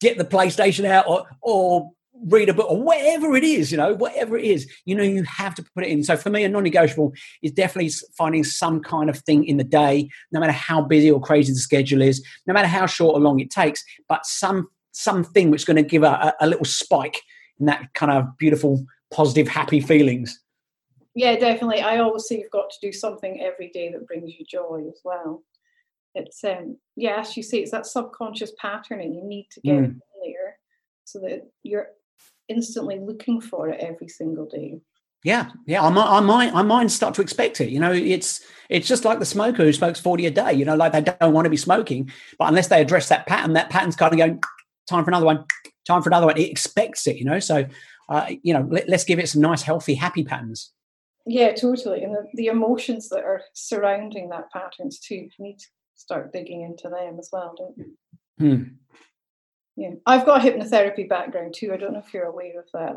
get 0.00 0.18
the 0.18 0.24
PlayStation 0.24 0.84
out, 0.84 1.06
or 1.08 1.26
or 1.42 1.92
read 2.24 2.48
a 2.48 2.54
book 2.54 2.70
or 2.70 2.82
whatever 2.82 3.36
it 3.36 3.44
is, 3.44 3.70
you 3.70 3.76
know, 3.76 3.94
whatever 3.94 4.36
it 4.36 4.44
is, 4.44 4.70
you 4.84 4.94
know, 4.94 5.02
you 5.02 5.22
have 5.24 5.54
to 5.54 5.64
put 5.74 5.84
it 5.84 5.90
in. 5.90 6.02
So 6.02 6.16
for 6.16 6.30
me, 6.30 6.44
a 6.44 6.48
non-negotiable 6.48 7.12
is 7.42 7.52
definitely 7.52 7.92
finding 8.16 8.44
some 8.44 8.80
kind 8.80 9.10
of 9.10 9.18
thing 9.18 9.44
in 9.44 9.56
the 9.56 9.64
day, 9.64 10.08
no 10.32 10.40
matter 10.40 10.52
how 10.52 10.82
busy 10.82 11.10
or 11.10 11.20
crazy 11.20 11.52
the 11.52 11.58
schedule 11.58 12.02
is, 12.02 12.24
no 12.46 12.54
matter 12.54 12.68
how 12.68 12.86
short 12.86 13.16
or 13.16 13.20
long 13.20 13.40
it 13.40 13.50
takes, 13.50 13.84
but 14.08 14.24
some 14.26 14.68
something 14.92 15.50
which 15.50 15.60
is 15.60 15.64
going 15.66 15.76
to 15.76 15.82
give 15.82 16.02
a, 16.02 16.34
a 16.40 16.46
little 16.46 16.64
spike 16.64 17.20
in 17.60 17.66
that 17.66 17.92
kind 17.92 18.10
of 18.10 18.36
beautiful, 18.38 18.84
positive, 19.12 19.46
happy 19.46 19.80
feelings. 19.80 20.40
Yeah, 21.14 21.36
definitely. 21.36 21.80
I 21.80 21.98
always 21.98 22.26
say 22.26 22.38
you've 22.38 22.50
got 22.50 22.70
to 22.70 22.76
do 22.80 22.92
something 22.92 23.42
every 23.42 23.68
day 23.68 23.90
that 23.92 24.06
brings 24.06 24.34
you 24.38 24.44
joy 24.44 24.84
as 24.88 25.00
well. 25.04 25.42
It's 26.14 26.42
um 26.44 26.78
yeah, 26.96 27.20
as 27.20 27.36
you 27.36 27.42
say, 27.42 27.58
it's 27.58 27.72
that 27.72 27.86
subconscious 27.86 28.52
patterning. 28.58 29.14
You 29.14 29.24
need 29.24 29.48
to 29.52 29.60
get 29.60 29.74
mm. 29.74 29.98
there 30.24 30.58
so 31.04 31.20
that 31.20 31.50
you're 31.62 31.88
instantly 32.48 32.98
looking 32.98 33.40
for 33.40 33.68
it 33.68 33.80
every 33.80 34.08
single 34.08 34.46
day. 34.46 34.80
Yeah, 35.24 35.50
yeah. 35.66 35.80
Our, 35.82 35.96
our 35.96 36.22
mind, 36.22 36.54
our 36.54 36.64
minds 36.64 36.94
start 36.94 37.14
to 37.14 37.22
expect 37.22 37.60
it. 37.60 37.70
You 37.70 37.80
know, 37.80 37.92
it's 37.92 38.40
it's 38.68 38.86
just 38.86 39.04
like 39.04 39.18
the 39.18 39.24
smoker 39.24 39.64
who 39.64 39.72
smokes 39.72 39.98
forty 39.98 40.26
a 40.26 40.30
day. 40.30 40.52
You 40.52 40.64
know, 40.64 40.76
like 40.76 40.92
they 40.92 41.00
don't 41.00 41.32
want 41.32 41.46
to 41.46 41.50
be 41.50 41.56
smoking, 41.56 42.10
but 42.38 42.48
unless 42.48 42.68
they 42.68 42.80
address 42.80 43.08
that 43.08 43.26
pattern, 43.26 43.54
that 43.54 43.70
pattern's 43.70 43.96
kind 43.96 44.12
of 44.12 44.18
going. 44.18 44.42
Time 44.88 45.02
for 45.02 45.10
another 45.10 45.26
one. 45.26 45.44
Time 45.84 46.00
for 46.00 46.08
another 46.10 46.26
one. 46.26 46.36
It 46.36 46.48
expects 46.48 47.08
it. 47.08 47.16
You 47.16 47.24
know, 47.24 47.40
so 47.40 47.66
uh, 48.08 48.26
you 48.42 48.52
know, 48.52 48.66
let, 48.70 48.88
us 48.88 49.04
give 49.04 49.18
it 49.18 49.28
some 49.28 49.42
nice, 49.42 49.62
healthy, 49.62 49.94
happy 49.94 50.24
patterns. 50.24 50.72
Yeah, 51.26 51.54
totally. 51.54 52.04
And 52.04 52.14
the, 52.14 52.24
the 52.34 52.46
emotions 52.46 53.08
that 53.08 53.24
are 53.24 53.42
surrounding 53.52 54.28
that 54.28 54.50
patterns 54.52 55.00
too. 55.00 55.14
You 55.16 55.30
need 55.40 55.58
to 55.58 55.66
start 55.96 56.32
digging 56.32 56.62
into 56.62 56.88
them 56.88 57.18
as 57.18 57.30
well, 57.32 57.54
don't 57.56 57.76
you? 57.76 57.96
Hmm. 58.38 58.62
Yeah, 59.76 59.90
I've 60.06 60.24
got 60.24 60.44
a 60.44 60.50
hypnotherapy 60.50 61.08
background 61.08 61.54
too. 61.54 61.72
I 61.72 61.76
don't 61.76 61.92
know 61.92 62.02
if 62.04 62.12
you're 62.14 62.24
aware 62.24 62.60
of 62.60 62.66
that. 62.72 62.96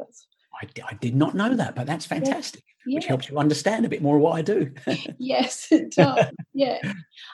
I, 0.62 0.67
I 0.89 0.93
did 0.95 1.15
not 1.15 1.36
know 1.36 1.55
that, 1.55 1.75
but 1.75 1.86
that's 1.86 2.05
fantastic, 2.05 2.63
yeah. 2.86 2.95
which 2.95 3.05
helps 3.05 3.29
you 3.29 3.38
understand 3.38 3.86
a 3.86 3.89
bit 3.89 4.01
more 4.01 4.15
of 4.15 4.21
what 4.21 4.38
I 4.38 4.41
do. 4.41 4.71
yes, 5.19 5.67
it 5.71 5.91
does. 5.91 6.25
yeah, 6.53 6.79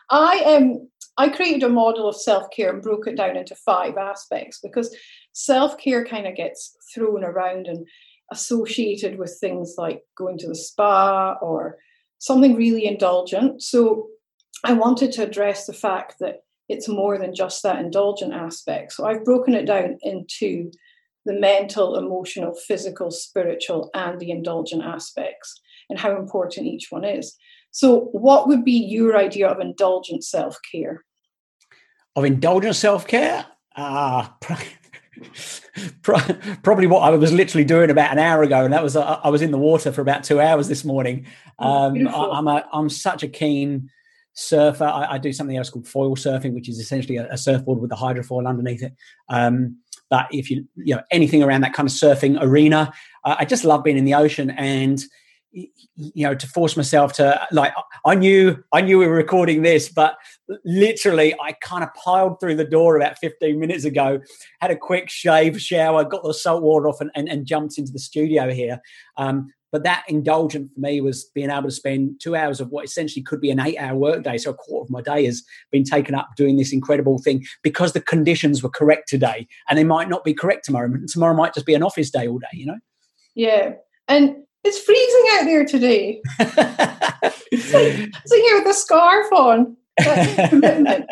I 0.10 0.40
um 0.56 0.90
I 1.18 1.30
created 1.30 1.64
a 1.64 1.70
model 1.70 2.10
of 2.10 2.16
self 2.16 2.50
care 2.50 2.72
and 2.72 2.82
broke 2.82 3.08
it 3.08 3.18
down 3.18 3.38
into 3.38 3.56
five 3.56 3.98
aspects 3.98 4.60
because 4.62 4.96
self 5.32 5.78
care 5.78 6.06
kind 6.06 6.28
of 6.28 6.36
gets 6.36 6.76
thrown 6.94 7.24
around 7.24 7.68
and 7.68 7.88
associated 8.32 9.18
with 9.20 9.38
things 9.40 9.76
like 9.78 10.02
going 10.18 10.38
to 10.40 10.48
the 10.48 10.56
spa 10.56 11.38
or 11.42 11.78
something 12.18 12.56
really 12.56 12.86
indulgent. 12.86 13.62
So 13.62 14.08
I 14.64 14.74
wanted 14.74 15.12
to 15.14 15.24
address 15.24 15.68
the 15.68 15.74
fact 15.74 16.16
that 16.20 16.45
it's 16.68 16.88
more 16.88 17.18
than 17.18 17.36
just 17.36 17.64
that 17.64 17.80
indulgent 17.80 18.34
aspect. 18.34 18.94
So 18.94 19.06
I've 19.06 19.26
broken 19.26 19.54
it 19.54 19.66
down 19.66 19.98
into 20.02 20.72
the 21.26 21.34
mental, 21.34 21.96
emotional, 21.96 22.54
physical, 22.68 23.12
spiritual, 23.12 23.90
and 23.94 24.20
the 24.20 24.32
indulgent 24.32 24.84
aspects 24.84 25.60
and 25.90 26.00
how 26.00 26.18
important 26.18 26.68
each 26.68 26.88
one 26.90 27.04
is. 27.04 27.36
So, 27.72 28.10
what 28.12 28.48
would 28.48 28.64
be 28.64 28.72
your 28.72 29.18
idea 29.18 29.50
of 29.50 29.60
indulgent 29.60 30.24
self 30.24 30.58
care? 30.72 31.04
Of 32.16 32.24
indulgent 32.24 32.76
self 32.76 33.06
care? 33.06 33.46
Ah, 33.76 34.36
uh, 34.50 34.56
probably 36.64 36.88
what 36.88 37.02
I 37.02 37.10
was 37.10 37.34
literally 37.34 37.66
doing 37.66 37.90
about 37.90 38.12
an 38.12 38.20
hour 38.20 38.44
ago, 38.44 38.64
and 38.64 38.74
that 38.74 38.84
was 38.84 38.96
I 38.96 39.28
was 39.28 39.42
in 39.42 39.52
the 39.52 39.58
water 39.58 39.92
for 39.92 40.02
about 40.02 40.24
two 40.24 40.40
hours 40.40 40.68
this 40.68 40.86
morning. 40.86 41.26
Um, 41.60 42.08
I, 42.08 42.38
am 42.38 42.48
a 42.48 42.66
I'm 42.72 42.90
such 42.90 43.24
a 43.24 43.28
keen 43.28 43.90
surfer. 44.36 44.86
I, 44.86 45.14
I, 45.14 45.18
do 45.18 45.34
something 45.34 45.58
else 45.58 45.70
called 45.70 45.88
foil 45.88 46.16
surfing, 46.16 46.54
which 46.54 46.70
is 46.70 46.80
essentially 46.80 47.18
a, 47.18 47.28
a 47.32 47.38
surfboard 47.38 47.80
with 47.80 47.92
a 47.92 47.96
hydrofoil 47.96 48.48
underneath 48.48 48.84
it. 48.84 48.94
Um, 49.30 49.78
but 50.10 50.28
if 50.32 50.52
you 50.52 50.66
you 50.76 50.96
know 50.96 51.02
anything 51.12 51.42
around 51.42 51.62
that 51.62 51.74
kind 51.74 51.90
of 51.90 51.94
surfing 51.94 52.38
arena, 52.40 52.94
I 53.24 53.46
just 53.46 53.66
love 53.66 53.84
being 53.84 53.98
in 53.98 54.06
the 54.06 54.14
ocean 54.14 54.52
and 54.52 55.04
you 55.96 56.28
know 56.28 56.36
to 56.36 56.48
force 56.48 56.76
myself 56.76 57.14
to 57.14 57.48
like 57.54 57.74
i 58.06 58.14
knew 58.14 58.62
i 58.74 58.82
knew 58.82 59.00
we 59.00 59.08
were 59.08 59.16
recording 59.16 59.62
this 59.62 59.88
but 59.88 60.18
literally 60.66 61.34
i 61.42 61.54
kind 61.62 61.82
of 61.82 61.94
piled 61.94 62.38
through 62.42 62.56
the 62.56 62.66
door 62.66 62.98
about 62.98 63.18
15 63.20 63.58
minutes 63.58 63.86
ago 63.86 64.20
had 64.60 64.70
a 64.70 64.76
quick 64.76 65.10
shave 65.10 65.62
shower 65.62 66.04
got 66.04 66.24
the 66.24 66.34
salt 66.34 66.62
water 66.62 66.90
off 66.90 67.00
and, 67.00 67.10
and, 67.16 67.30
and 67.30 67.46
jumped 67.46 67.78
into 67.78 67.94
the 67.94 68.00
studio 68.00 68.52
here 68.52 68.82
um, 69.16 69.48
but 69.76 69.84
that 69.84 70.06
indulgent 70.08 70.72
for 70.74 70.80
me 70.80 71.02
was 71.02 71.26
being 71.36 71.50
able 71.50 71.64
to 71.64 71.72
spend 71.72 72.18
two 72.22 72.34
hours 72.34 72.62
of 72.62 72.70
what 72.70 72.86
essentially 72.86 73.22
could 73.22 73.42
be 73.42 73.52
an 73.52 73.60
eight 73.60 73.78
hour 73.78 73.98
workday 73.98 74.38
so 74.38 74.52
a 74.52 74.54
quarter 74.54 74.86
of 74.86 74.90
my 74.90 75.02
day 75.02 75.26
has 75.26 75.44
been 75.70 75.84
taken 75.84 76.16
up 76.16 76.30
doing 76.38 76.56
this 76.56 76.72
incredible 76.72 77.18
thing 77.18 77.44
because 77.62 77.92
the 77.92 78.00
conditions 78.00 78.64
were 78.64 78.70
correct 78.70 79.10
today 79.10 79.46
and 79.68 79.78
they 79.78 79.84
might 79.84 80.08
not 80.08 80.24
be 80.24 80.34
correct 80.34 80.64
tomorrow 80.64 80.86
And 80.86 81.10
tomorrow 81.10 81.36
might 81.36 81.54
just 81.54 81.66
be 81.66 81.74
an 81.74 81.84
office 81.84 82.10
day 82.10 82.26
all 82.26 82.40
day 82.40 82.48
you 82.54 82.66
know 82.66 82.80
yeah 83.36 83.74
and 84.08 84.38
it's 84.66 84.80
freezing 84.80 85.26
out 85.34 85.44
there 85.46 85.64
today. 85.66 86.22
sitting, 87.54 88.12
here 88.32 88.58
with 88.58 88.68
a 88.68 88.74
scarf 88.74 89.32
on. 89.32 89.78
Definitely. 90.00 91.06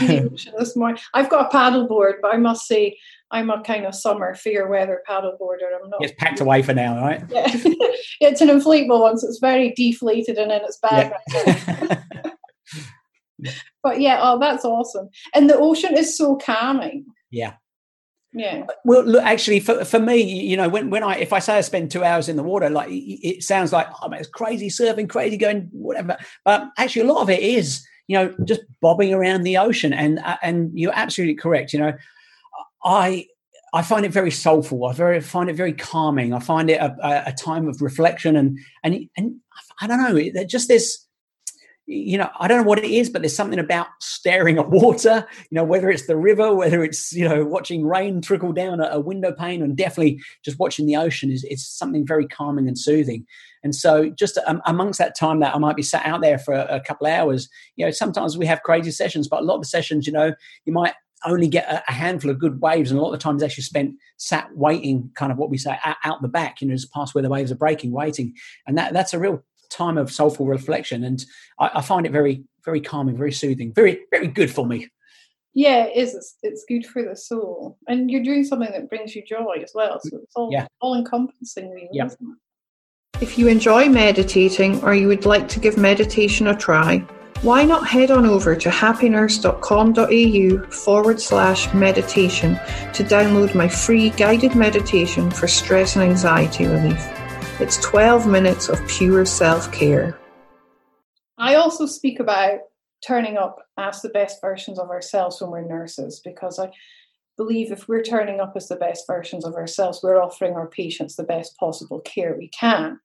This 0.00 0.76
morning. 0.76 1.00
I've 1.14 1.30
got 1.30 1.52
a 1.52 1.56
paddleboard, 1.56 2.14
but 2.22 2.34
I 2.34 2.36
must 2.36 2.66
say 2.66 2.98
I'm 3.30 3.50
a 3.50 3.62
kind 3.62 3.86
of 3.86 3.94
summer 3.94 4.34
fair 4.34 4.68
weather 4.68 5.02
paddleboarder. 5.08 5.82
I'm 5.82 5.90
not. 5.90 6.02
It's 6.02 6.14
packed 6.18 6.40
away 6.40 6.62
for 6.62 6.74
now, 6.74 7.00
right? 7.00 7.24
Yeah, 7.30 7.46
it's 8.20 8.40
an 8.40 8.48
inflatable 8.48 9.00
one, 9.00 9.18
so 9.18 9.28
it's 9.28 9.38
very 9.38 9.72
deflated 9.72 10.36
and 10.38 10.52
in 10.52 10.62
its 10.62 10.78
bag. 10.78 11.12
Yeah. 11.32 12.00
but 13.82 14.00
yeah, 14.00 14.20
oh, 14.22 14.38
that's 14.38 14.64
awesome. 14.64 15.08
And 15.34 15.48
the 15.48 15.56
ocean 15.56 15.96
is 15.96 16.16
so 16.16 16.36
calming. 16.36 17.06
Yeah. 17.30 17.54
Yeah. 18.34 18.64
Well, 18.84 19.04
look, 19.04 19.22
actually, 19.22 19.60
for, 19.60 19.84
for 19.84 19.98
me, 19.98 20.22
you 20.22 20.56
know, 20.56 20.68
when, 20.68 20.88
when 20.88 21.02
I 21.02 21.16
if 21.16 21.34
I 21.34 21.38
say 21.38 21.58
I 21.58 21.60
spend 21.60 21.90
two 21.90 22.02
hours 22.02 22.30
in 22.30 22.36
the 22.36 22.42
water, 22.42 22.70
like 22.70 22.88
it 22.90 23.42
sounds 23.42 23.72
like 23.72 23.88
oh, 24.02 24.08
man, 24.08 24.20
it's 24.20 24.28
crazy 24.28 24.68
surfing, 24.68 25.08
crazy 25.08 25.36
going, 25.36 25.68
whatever. 25.72 26.16
But 26.44 26.68
actually, 26.78 27.02
a 27.02 27.12
lot 27.12 27.22
of 27.22 27.28
it 27.28 27.40
is, 27.40 27.86
you 28.06 28.16
know, 28.16 28.34
just 28.44 28.62
bobbing 28.80 29.12
around 29.14 29.42
the 29.42 29.56
ocean. 29.56 29.92
And 29.92 30.18
uh, 30.20 30.36
and 30.42 30.70
you're 30.74 30.92
absolutely 30.94 31.34
correct. 31.34 31.72
You 31.72 31.80
know, 31.80 31.92
I 32.84 33.26
I 33.74 33.82
find 33.82 34.04
it 34.04 34.12
very 34.12 34.30
soulful. 34.30 34.84
I 34.86 34.92
very 34.92 35.20
find 35.20 35.48
it 35.48 35.56
very 35.56 35.72
calming. 35.72 36.34
I 36.34 36.40
find 36.40 36.70
it 36.70 36.80
a, 36.80 37.28
a 37.28 37.32
time 37.32 37.68
of 37.68 37.80
reflection 37.80 38.36
and 38.36 38.58
and 38.82 39.08
and 39.16 39.36
I 39.80 39.86
don't 39.86 40.02
know, 40.02 40.44
just 40.44 40.68
this 40.68 41.06
you 41.86 42.16
know, 42.16 42.30
I 42.38 42.46
don't 42.46 42.58
know 42.58 42.68
what 42.68 42.78
it 42.78 42.90
is, 42.90 43.10
but 43.10 43.22
there's 43.22 43.34
something 43.34 43.58
about 43.58 43.88
staring 44.00 44.58
at 44.58 44.70
water, 44.70 45.26
you 45.50 45.56
know, 45.56 45.64
whether 45.64 45.90
it's 45.90 46.06
the 46.06 46.16
river, 46.16 46.54
whether 46.54 46.82
it's, 46.84 47.12
you 47.12 47.28
know, 47.28 47.44
watching 47.44 47.86
rain 47.86 48.20
trickle 48.22 48.52
down 48.52 48.80
a, 48.80 48.88
a 48.92 49.00
window 49.00 49.32
pane 49.32 49.62
and 49.62 49.76
definitely 49.76 50.20
just 50.44 50.58
watching 50.58 50.86
the 50.86 50.96
ocean 50.96 51.30
is, 51.30 51.44
is 51.44 51.68
something 51.68 52.06
very 52.06 52.26
calming 52.26 52.68
and 52.68 52.78
soothing. 52.78 53.26
And 53.62 53.74
so 53.74 54.10
just 54.10 54.38
um, 54.46 54.60
amongst 54.66 54.98
that 54.98 55.16
time 55.16 55.40
that 55.40 55.54
I 55.54 55.58
might 55.58 55.76
be 55.76 55.82
sat 55.82 56.04
out 56.04 56.20
there 56.20 56.38
for 56.38 56.54
a, 56.54 56.76
a 56.76 56.80
couple 56.80 57.06
of 57.06 57.12
hours, 57.12 57.48
you 57.76 57.84
know, 57.84 57.90
sometimes 57.90 58.36
we 58.36 58.46
have 58.46 58.62
crazy 58.62 58.90
sessions, 58.90 59.28
but 59.28 59.40
a 59.40 59.44
lot 59.44 59.56
of 59.56 59.62
the 59.62 59.68
sessions, 59.68 60.06
you 60.06 60.12
know, 60.12 60.32
you 60.64 60.72
might 60.72 60.94
only 61.24 61.48
get 61.48 61.84
a, 61.88 61.92
handful 61.92 62.30
of 62.30 62.38
good 62.38 62.60
waves, 62.60 62.90
and 62.90 62.98
a 62.98 63.02
lot 63.02 63.12
of 63.12 63.18
the 63.18 63.22
times 63.22 63.42
actually 63.42 63.62
spent 63.62 63.94
sat 64.16 64.48
waiting, 64.54 65.10
kind 65.14 65.30
of 65.30 65.38
what 65.38 65.50
we 65.50 65.58
say 65.58 65.78
out, 65.84 65.96
out, 66.04 66.22
the 66.22 66.28
back, 66.28 66.60
you 66.60 66.68
know, 66.68 66.74
just 66.74 66.92
past 66.92 67.14
where 67.14 67.22
the 67.22 67.28
waves 67.28 67.52
are 67.52 67.56
breaking, 67.56 67.92
waiting, 67.92 68.34
and 68.66 68.76
that 68.76 68.92
that's 68.92 69.14
a 69.14 69.18
real 69.18 69.44
time 69.70 69.98
of 69.98 70.10
soulful 70.10 70.46
reflection, 70.46 71.04
and 71.04 71.24
I, 71.58 71.70
I 71.74 71.82
find 71.82 72.06
it 72.06 72.12
very, 72.12 72.44
very 72.64 72.80
calming, 72.80 73.16
very 73.16 73.32
soothing, 73.32 73.72
very, 73.72 74.00
very 74.10 74.28
good 74.28 74.50
for 74.50 74.66
me. 74.66 74.88
Yeah, 75.54 75.84
it 75.84 75.96
is. 75.96 76.14
It's, 76.14 76.36
it's 76.42 76.64
good 76.66 76.86
for 76.86 77.02
the 77.02 77.16
soul, 77.16 77.78
and 77.86 78.10
you're 78.10 78.22
doing 78.22 78.44
something 78.44 78.72
that 78.72 78.88
brings 78.88 79.14
you 79.14 79.22
joy 79.24 79.60
as 79.62 79.72
well. 79.74 80.00
So 80.02 80.18
it's 80.22 80.34
all 80.34 80.50
yeah. 80.50 80.66
all 80.80 80.94
encompassing, 80.96 81.70
really. 81.70 81.88
Yeah. 81.92 82.08
If 83.22 83.38
you 83.38 83.46
enjoy 83.46 83.88
meditating, 83.88 84.82
or 84.82 84.94
you 84.96 85.06
would 85.06 85.26
like 85.26 85.46
to 85.50 85.60
give 85.60 85.78
meditation 85.78 86.48
a 86.48 86.56
try, 86.56 86.98
why 87.42 87.64
not 87.64 87.86
head 87.86 88.10
on 88.10 88.26
over 88.26 88.56
to 88.56 88.68
happynurse.com.au 88.68 90.70
forward 90.72 91.20
slash 91.20 91.72
meditation 91.72 92.58
to 92.92 93.04
download 93.04 93.54
my 93.54 93.68
free 93.68 94.10
guided 94.10 94.56
meditation 94.56 95.30
for 95.30 95.46
stress 95.46 95.94
and 95.94 96.04
anxiety 96.04 96.66
relief. 96.66 97.00
It's 97.60 97.76
12 97.76 98.26
minutes 98.26 98.68
of 98.68 98.84
pure 98.88 99.24
self 99.24 99.70
care. 99.70 100.18
I 101.38 101.54
also 101.54 101.86
speak 101.86 102.18
about 102.18 102.58
turning 103.06 103.36
up 103.36 103.64
as 103.78 104.02
the 104.02 104.08
best 104.08 104.40
versions 104.40 104.80
of 104.80 104.90
ourselves 104.90 105.40
when 105.40 105.52
we're 105.52 105.62
nurses 105.62 106.20
because 106.24 106.58
I 106.58 106.72
believe 107.36 107.70
if 107.70 107.86
we're 107.86 108.02
turning 108.02 108.40
up 108.40 108.54
as 108.56 108.66
the 108.66 108.74
best 108.74 109.06
versions 109.06 109.44
of 109.44 109.54
ourselves, 109.54 110.00
we're 110.02 110.20
offering 110.20 110.54
our 110.54 110.66
patients 110.66 111.14
the 111.14 111.22
best 111.22 111.56
possible 111.56 112.00
care 112.00 112.34
we 112.36 112.48
can. 112.48 112.98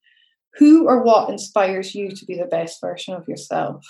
Who 0.57 0.87
or 0.87 1.03
what 1.03 1.29
inspires 1.29 1.93
you 1.93 2.11
to 2.11 2.25
be 2.25 2.35
the 2.35 2.45
best 2.45 2.81
version 2.81 3.13
of 3.13 3.27
yourself? 3.27 3.85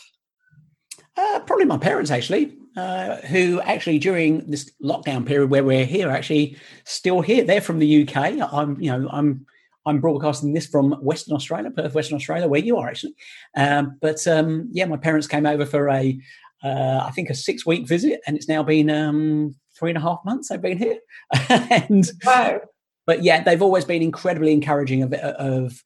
Uh, 1.15 1.39
probably 1.41 1.65
my 1.65 1.77
parents, 1.77 2.11
actually, 2.11 2.55
uh, 2.75 3.17
who 3.17 3.59
actually 3.61 3.97
during 3.97 4.49
this 4.49 4.71
lockdown 4.83 5.25
period 5.25 5.49
where 5.49 5.63
we're 5.63 5.85
here, 5.85 6.09
actually 6.09 6.57
still 6.83 7.21
here. 7.21 7.43
They're 7.43 7.61
from 7.61 7.79
the 7.79 8.03
UK. 8.03 8.39
I'm, 8.53 8.79
you 8.79 8.91
know, 8.91 9.09
I'm 9.11 9.45
I'm 9.87 10.01
broadcasting 10.01 10.53
this 10.53 10.67
from 10.67 10.91
Western 11.01 11.33
Australia, 11.33 11.71
Perth, 11.71 11.95
Western 11.95 12.17
Australia, 12.17 12.47
where 12.47 12.59
you 12.59 12.77
are 12.77 12.89
actually. 12.89 13.15
Um, 13.55 13.97
but 14.01 14.27
um, 14.27 14.67
yeah, 14.71 14.85
my 14.85 14.97
parents 14.97 15.27
came 15.27 15.45
over 15.45 15.65
for 15.65 15.89
a, 15.89 16.19
uh, 16.61 17.03
I 17.05 17.11
think 17.11 17.29
a 17.29 17.35
six 17.35 17.65
week 17.65 17.87
visit, 17.87 18.19
and 18.27 18.35
it's 18.35 18.49
now 18.49 18.63
been 18.63 18.89
um, 18.89 19.55
three 19.79 19.89
and 19.89 19.97
a 19.97 20.01
half 20.01 20.19
months 20.25 20.49
they've 20.49 20.61
been 20.61 20.77
here. 20.77 20.99
and 21.49 22.11
wow. 22.25 22.59
But 23.05 23.23
yeah, 23.23 23.41
they've 23.41 23.61
always 23.61 23.85
been 23.85 24.01
incredibly 24.01 24.51
encouraging 24.51 25.03
of 25.03 25.13
of 25.13 25.81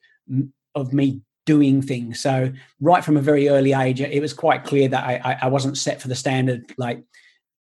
of 0.75 0.93
me 0.93 1.21
doing 1.45 1.81
things. 1.81 2.19
So 2.19 2.51
right 2.79 3.03
from 3.03 3.17
a 3.17 3.21
very 3.21 3.49
early 3.49 3.73
age, 3.73 4.01
it 4.01 4.21
was 4.21 4.33
quite 4.33 4.63
clear 4.63 4.87
that 4.87 5.03
I, 5.03 5.37
I 5.41 5.47
wasn't 5.47 5.77
set 5.77 6.01
for 6.01 6.07
the 6.07 6.15
standard 6.15 6.71
like 6.77 7.03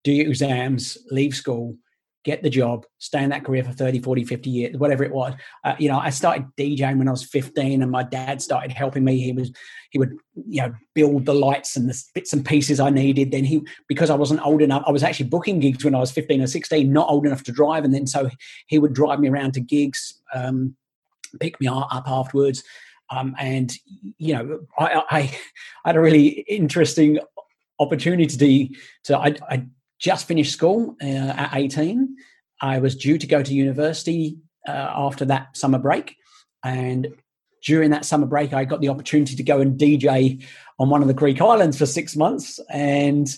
do 0.04 0.12
your 0.12 0.28
exams, 0.28 0.96
leave 1.10 1.34
school, 1.34 1.76
get 2.22 2.42
the 2.42 2.50
job, 2.50 2.84
stay 2.98 3.22
in 3.22 3.30
that 3.30 3.44
career 3.44 3.64
for 3.64 3.72
30, 3.72 4.00
40, 4.00 4.24
50 4.24 4.50
years, 4.50 4.76
whatever 4.76 5.04
it 5.04 5.10
was. 5.10 5.34
Uh, 5.64 5.74
you 5.78 5.88
know, 5.88 5.98
I 5.98 6.10
started 6.10 6.46
DJing 6.58 6.98
when 6.98 7.08
I 7.08 7.12
was 7.12 7.22
15 7.24 7.82
and 7.82 7.90
my 7.90 8.02
dad 8.02 8.42
started 8.42 8.72
helping 8.72 9.04
me. 9.04 9.18
He 9.18 9.32
was, 9.32 9.50
he 9.90 9.98
would, 9.98 10.12
you 10.46 10.60
know, 10.60 10.74
build 10.94 11.24
the 11.24 11.34
lights 11.34 11.76
and 11.76 11.88
the 11.88 12.02
bits 12.14 12.32
and 12.32 12.44
pieces 12.44 12.78
I 12.78 12.90
needed. 12.90 13.30
Then 13.30 13.44
he, 13.44 13.62
because 13.88 14.10
I 14.10 14.16
wasn't 14.16 14.44
old 14.44 14.60
enough, 14.60 14.82
I 14.86 14.90
was 14.90 15.02
actually 15.02 15.30
booking 15.30 15.60
gigs 15.60 15.82
when 15.82 15.94
I 15.94 15.98
was 16.00 16.12
15 16.12 16.42
or 16.42 16.46
16, 16.46 16.92
not 16.92 17.08
old 17.08 17.26
enough 17.26 17.42
to 17.44 17.52
drive. 17.52 17.84
And 17.84 17.94
then 17.94 18.06
so 18.06 18.28
he 18.66 18.78
would 18.78 18.92
drive 18.92 19.20
me 19.20 19.28
around 19.28 19.52
to 19.54 19.60
gigs, 19.60 20.20
um, 20.34 20.76
pick 21.40 21.58
me 21.60 21.68
up 21.68 21.88
afterwards. 22.06 22.62
Um, 23.10 23.34
and, 23.38 23.72
you 24.18 24.34
know, 24.34 24.60
I, 24.78 25.02
I, 25.10 25.18
I 25.18 25.38
had 25.84 25.96
a 25.96 26.00
really 26.00 26.28
interesting 26.48 27.18
opportunity 27.78 28.76
to, 29.04 29.18
I, 29.18 29.34
I 29.48 29.66
just 29.98 30.28
finished 30.28 30.52
school 30.52 30.96
uh, 31.02 31.06
at 31.06 31.50
18. 31.54 32.16
I 32.60 32.78
was 32.78 32.94
due 32.94 33.18
to 33.18 33.26
go 33.26 33.42
to 33.42 33.54
university 33.54 34.38
uh, 34.68 34.92
after 34.94 35.24
that 35.26 35.56
summer 35.56 35.78
break. 35.78 36.16
And 36.64 37.08
during 37.64 37.90
that 37.90 38.04
summer 38.04 38.26
break, 38.26 38.52
I 38.52 38.64
got 38.64 38.80
the 38.80 38.88
opportunity 38.88 39.34
to 39.36 39.42
go 39.42 39.60
and 39.60 39.78
DJ 39.78 40.44
on 40.78 40.88
one 40.88 41.02
of 41.02 41.08
the 41.08 41.14
Greek 41.14 41.40
islands 41.40 41.78
for 41.78 41.86
six 41.86 42.16
months. 42.16 42.60
And, 42.70 43.28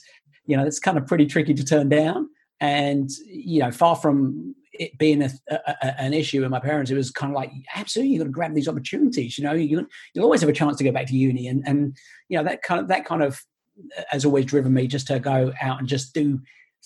you 0.46 0.56
know, 0.56 0.64
it's 0.64 0.78
kind 0.78 0.98
of 0.98 1.06
pretty 1.06 1.26
tricky 1.26 1.54
to 1.54 1.64
turn 1.64 1.88
down. 1.88 2.28
And, 2.60 3.10
you 3.26 3.60
know, 3.60 3.72
far 3.72 3.96
from 3.96 4.54
it 4.72 4.96
being 4.98 5.22
a, 5.22 5.30
a, 5.50 6.00
an 6.00 6.14
issue 6.14 6.40
with 6.40 6.50
my 6.50 6.60
parents, 6.60 6.90
it 6.90 6.94
was 6.94 7.10
kind 7.10 7.32
of 7.32 7.36
like, 7.36 7.52
absolutely, 7.74 8.14
you've 8.14 8.20
got 8.20 8.26
to 8.26 8.30
grab 8.30 8.54
these 8.54 8.68
opportunities. 8.68 9.38
You 9.38 9.44
know, 9.44 9.52
you, 9.52 9.86
will 10.14 10.22
always 10.22 10.40
have 10.40 10.50
a 10.50 10.54
chance 10.54 10.76
to 10.78 10.84
go 10.84 10.92
back 10.92 11.06
to 11.08 11.16
uni. 11.16 11.48
And, 11.48 11.62
and, 11.66 11.96
you 12.28 12.38
know, 12.38 12.44
that 12.44 12.62
kind 12.62 12.80
of, 12.80 12.88
that 12.88 13.04
kind 13.04 13.22
of 13.22 13.40
has 14.08 14.24
always 14.24 14.44
driven 14.44 14.72
me 14.72 14.86
just 14.86 15.06
to 15.08 15.18
go 15.18 15.52
out 15.60 15.78
and 15.78 15.88
just 15.88 16.14
do 16.14 16.40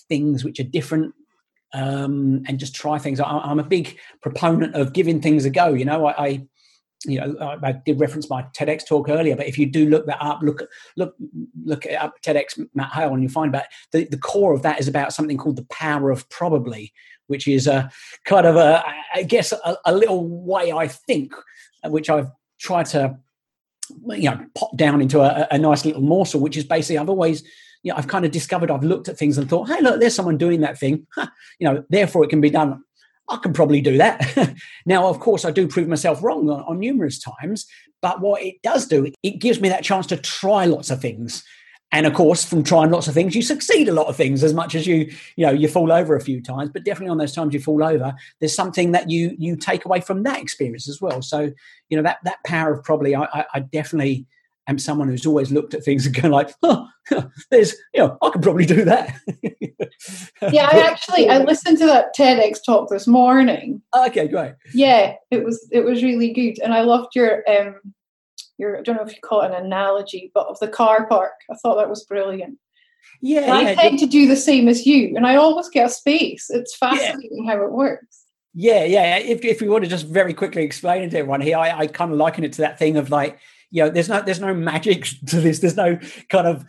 things 0.09 0.43
which 0.43 0.59
are 0.59 0.63
different 0.63 1.13
um, 1.73 2.43
and 2.47 2.59
just 2.59 2.75
try 2.75 2.97
things. 2.97 3.19
I, 3.19 3.51
am 3.51 3.59
a 3.59 3.63
big 3.63 3.97
proponent 4.21 4.75
of 4.75 4.93
giving 4.93 5.21
things 5.21 5.45
a 5.45 5.49
go. 5.49 5.73
You 5.73 5.85
know, 5.85 6.05
I, 6.05 6.25
I 6.25 6.47
you 7.05 7.19
know, 7.19 7.57
I, 7.63 7.73
did 7.73 7.99
reference 7.99 8.29
my 8.29 8.43
TEDx 8.57 8.85
talk 8.85 9.09
earlier, 9.09 9.35
but 9.35 9.47
if 9.47 9.57
you 9.57 9.65
do 9.65 9.87
look 9.87 10.05
that 10.07 10.21
up, 10.21 10.41
look 10.41 10.63
look 10.95 11.15
look 11.63 11.85
it 11.85 11.93
up 11.93 12.15
TEDx 12.23 12.59
Matt 12.73 12.91
Hale, 12.91 13.13
and 13.13 13.21
you'll 13.21 13.31
find 13.31 13.49
about 13.49 13.65
the, 13.91 14.05
the 14.05 14.17
core 14.17 14.53
of 14.53 14.63
that 14.63 14.79
is 14.79 14.87
about 14.87 15.13
something 15.13 15.37
called 15.37 15.57
the 15.57 15.65
power 15.65 16.09
of 16.09 16.27
probably, 16.29 16.91
which 17.27 17.47
is 17.47 17.67
a 17.67 17.91
kind 18.25 18.47
of 18.47 18.55
a 18.55 18.83
I 19.13 19.23
guess 19.23 19.51
a, 19.51 19.77
a 19.85 19.93
little 19.93 20.27
way 20.27 20.71
I 20.71 20.87
think, 20.87 21.33
which 21.85 22.09
I've 22.09 22.29
tried 22.59 22.87
to 22.87 23.17
you 24.09 24.29
know 24.29 24.45
pop 24.55 24.75
down 24.75 25.01
into 25.01 25.21
a, 25.21 25.47
a 25.51 25.57
nice 25.57 25.85
little 25.85 26.01
morsel, 26.01 26.39
which 26.39 26.57
is 26.57 26.63
basically 26.63 26.97
I've 26.97 27.09
always 27.09 27.43
you 27.83 27.91
know, 27.91 27.97
I've 27.97 28.07
kind 28.07 28.25
of 28.25 28.31
discovered 28.31 28.71
I've 28.71 28.83
looked 28.83 29.07
at 29.07 29.17
things 29.17 29.37
and 29.37 29.47
thought, 29.47 29.69
hey, 29.69 29.81
look, 29.81 29.99
there's 29.99 30.15
someone 30.15 30.37
doing 30.37 30.61
that 30.61 30.79
thing. 30.79 31.05
you 31.59 31.71
know, 31.71 31.85
therefore 31.89 32.23
it 32.23 32.29
can 32.29 32.41
be 32.41 32.49
done 32.49 32.83
I 33.29 33.37
can 33.37 33.53
probably 33.53 33.81
do 33.81 33.97
that. 33.97 34.55
now, 34.85 35.07
of 35.07 35.19
course, 35.19 35.45
I 35.45 35.51
do 35.51 35.67
prove 35.67 35.87
myself 35.87 36.23
wrong 36.23 36.49
on, 36.49 36.61
on, 36.61 36.79
numerous 36.79 37.19
times, 37.19 37.67
but 38.01 38.21
what 38.21 38.41
it 38.41 38.61
does 38.63 38.85
do, 38.85 39.11
it 39.23 39.39
gives 39.39 39.59
me 39.59 39.69
that 39.69 39.83
chance 39.83 40.07
to 40.07 40.17
try 40.17 40.65
lots 40.65 40.89
of 40.89 41.01
things. 41.01 41.43
And 41.91 42.05
of 42.05 42.13
course, 42.13 42.43
from 42.43 42.63
trying 42.63 42.91
lots 42.91 43.07
of 43.07 43.13
things, 43.13 43.33
you 43.33 43.41
succeed 43.41 43.87
a 43.87 43.93
lot 43.93 44.07
of 44.07 44.15
things 44.17 44.43
as 44.43 44.53
much 44.53 44.75
as 44.75 44.85
you, 44.85 45.09
you 45.37 45.45
know, 45.45 45.51
you 45.51 45.69
fall 45.69 45.91
over 45.91 46.15
a 46.15 46.21
few 46.21 46.41
times. 46.41 46.69
But 46.69 46.83
definitely 46.83 47.11
on 47.11 47.17
those 47.17 47.33
times 47.33 47.53
you 47.53 47.61
fall 47.61 47.83
over, 47.83 48.13
there's 48.39 48.55
something 48.55 48.91
that 48.91 49.09
you 49.09 49.35
you 49.39 49.55
take 49.55 49.85
away 49.85 50.01
from 50.01 50.23
that 50.23 50.41
experience 50.41 50.89
as 50.89 50.99
well. 50.99 51.21
So, 51.21 51.51
you 51.89 51.97
know, 51.97 52.03
that 52.03 52.17
that 52.25 52.43
power 52.45 52.73
of 52.73 52.83
probably, 52.83 53.15
I, 53.15 53.23
I, 53.23 53.45
I 53.53 53.59
definitely 53.61 54.25
am 54.67 54.77
someone 54.77 55.07
who's 55.07 55.25
always 55.25 55.51
looked 55.51 55.73
at 55.73 55.83
things 55.83 56.05
and 56.05 56.15
going 56.15 56.31
like, 56.31 56.53
oh, 56.63 56.87
there's, 57.51 57.75
you 57.93 58.01
know, 58.01 58.17
I 58.21 58.29
could 58.29 58.41
probably 58.41 58.65
do 58.65 58.83
that. 58.85 59.15
yeah, 60.51 60.69
I 60.71 60.87
actually 60.89 61.29
I 61.29 61.39
listened 61.39 61.77
to 61.79 61.85
that 61.85 62.15
TEDx 62.15 62.59
talk 62.65 62.89
this 62.89 63.07
morning. 63.07 63.81
Okay, 63.95 64.27
great. 64.27 64.53
Yeah, 64.73 65.15
it 65.31 65.43
was 65.43 65.67
it 65.71 65.83
was 65.83 66.03
really 66.03 66.33
good, 66.33 66.59
and 66.63 66.73
I 66.73 66.81
loved 66.81 67.15
your 67.15 67.43
um 67.49 67.75
your 68.57 68.77
I 68.77 68.81
don't 68.81 68.97
know 68.97 69.03
if 69.03 69.13
you 69.13 69.21
call 69.21 69.41
it 69.41 69.51
an 69.51 69.65
analogy, 69.65 70.31
but 70.33 70.47
of 70.47 70.59
the 70.59 70.67
car 70.67 71.07
park. 71.07 71.33
I 71.49 71.55
thought 71.55 71.75
that 71.75 71.89
was 71.89 72.03
brilliant. 72.03 72.57
Yeah, 73.21 73.47
yeah 73.47 73.71
I 73.71 73.75
tend 73.75 73.99
to 73.99 74.05
do 74.05 74.27
the 74.27 74.35
same 74.35 74.67
as 74.67 74.85
you, 74.85 75.15
and 75.15 75.25
I 75.25 75.35
always 75.35 75.69
get 75.69 75.87
a 75.87 75.89
space. 75.89 76.47
It's 76.49 76.75
fascinating 76.75 77.45
yeah. 77.45 77.53
how 77.53 77.63
it 77.63 77.71
works. 77.71 78.25
Yeah, 78.53 78.83
yeah. 78.83 79.17
If 79.17 79.45
if 79.45 79.61
we 79.61 79.69
want 79.69 79.83
to 79.83 79.89
just 79.89 80.07
very 80.07 80.33
quickly 80.33 80.63
explain 80.63 81.03
it 81.03 81.11
to 81.11 81.19
everyone 81.19 81.41
here, 81.41 81.57
I, 81.57 81.79
I 81.79 81.87
kind 81.87 82.11
of 82.11 82.17
liken 82.17 82.43
it 82.43 82.53
to 82.53 82.61
that 82.63 82.79
thing 82.79 82.97
of 82.97 83.09
like 83.09 83.39
you 83.71 83.83
know 83.83 83.89
there's 83.89 84.09
no 84.09 84.21
there's 84.21 84.39
no 84.39 84.53
magic 84.53 85.07
to 85.27 85.41
this. 85.41 85.59
There's 85.59 85.75
no 85.75 85.99
kind 86.29 86.47
of 86.47 86.65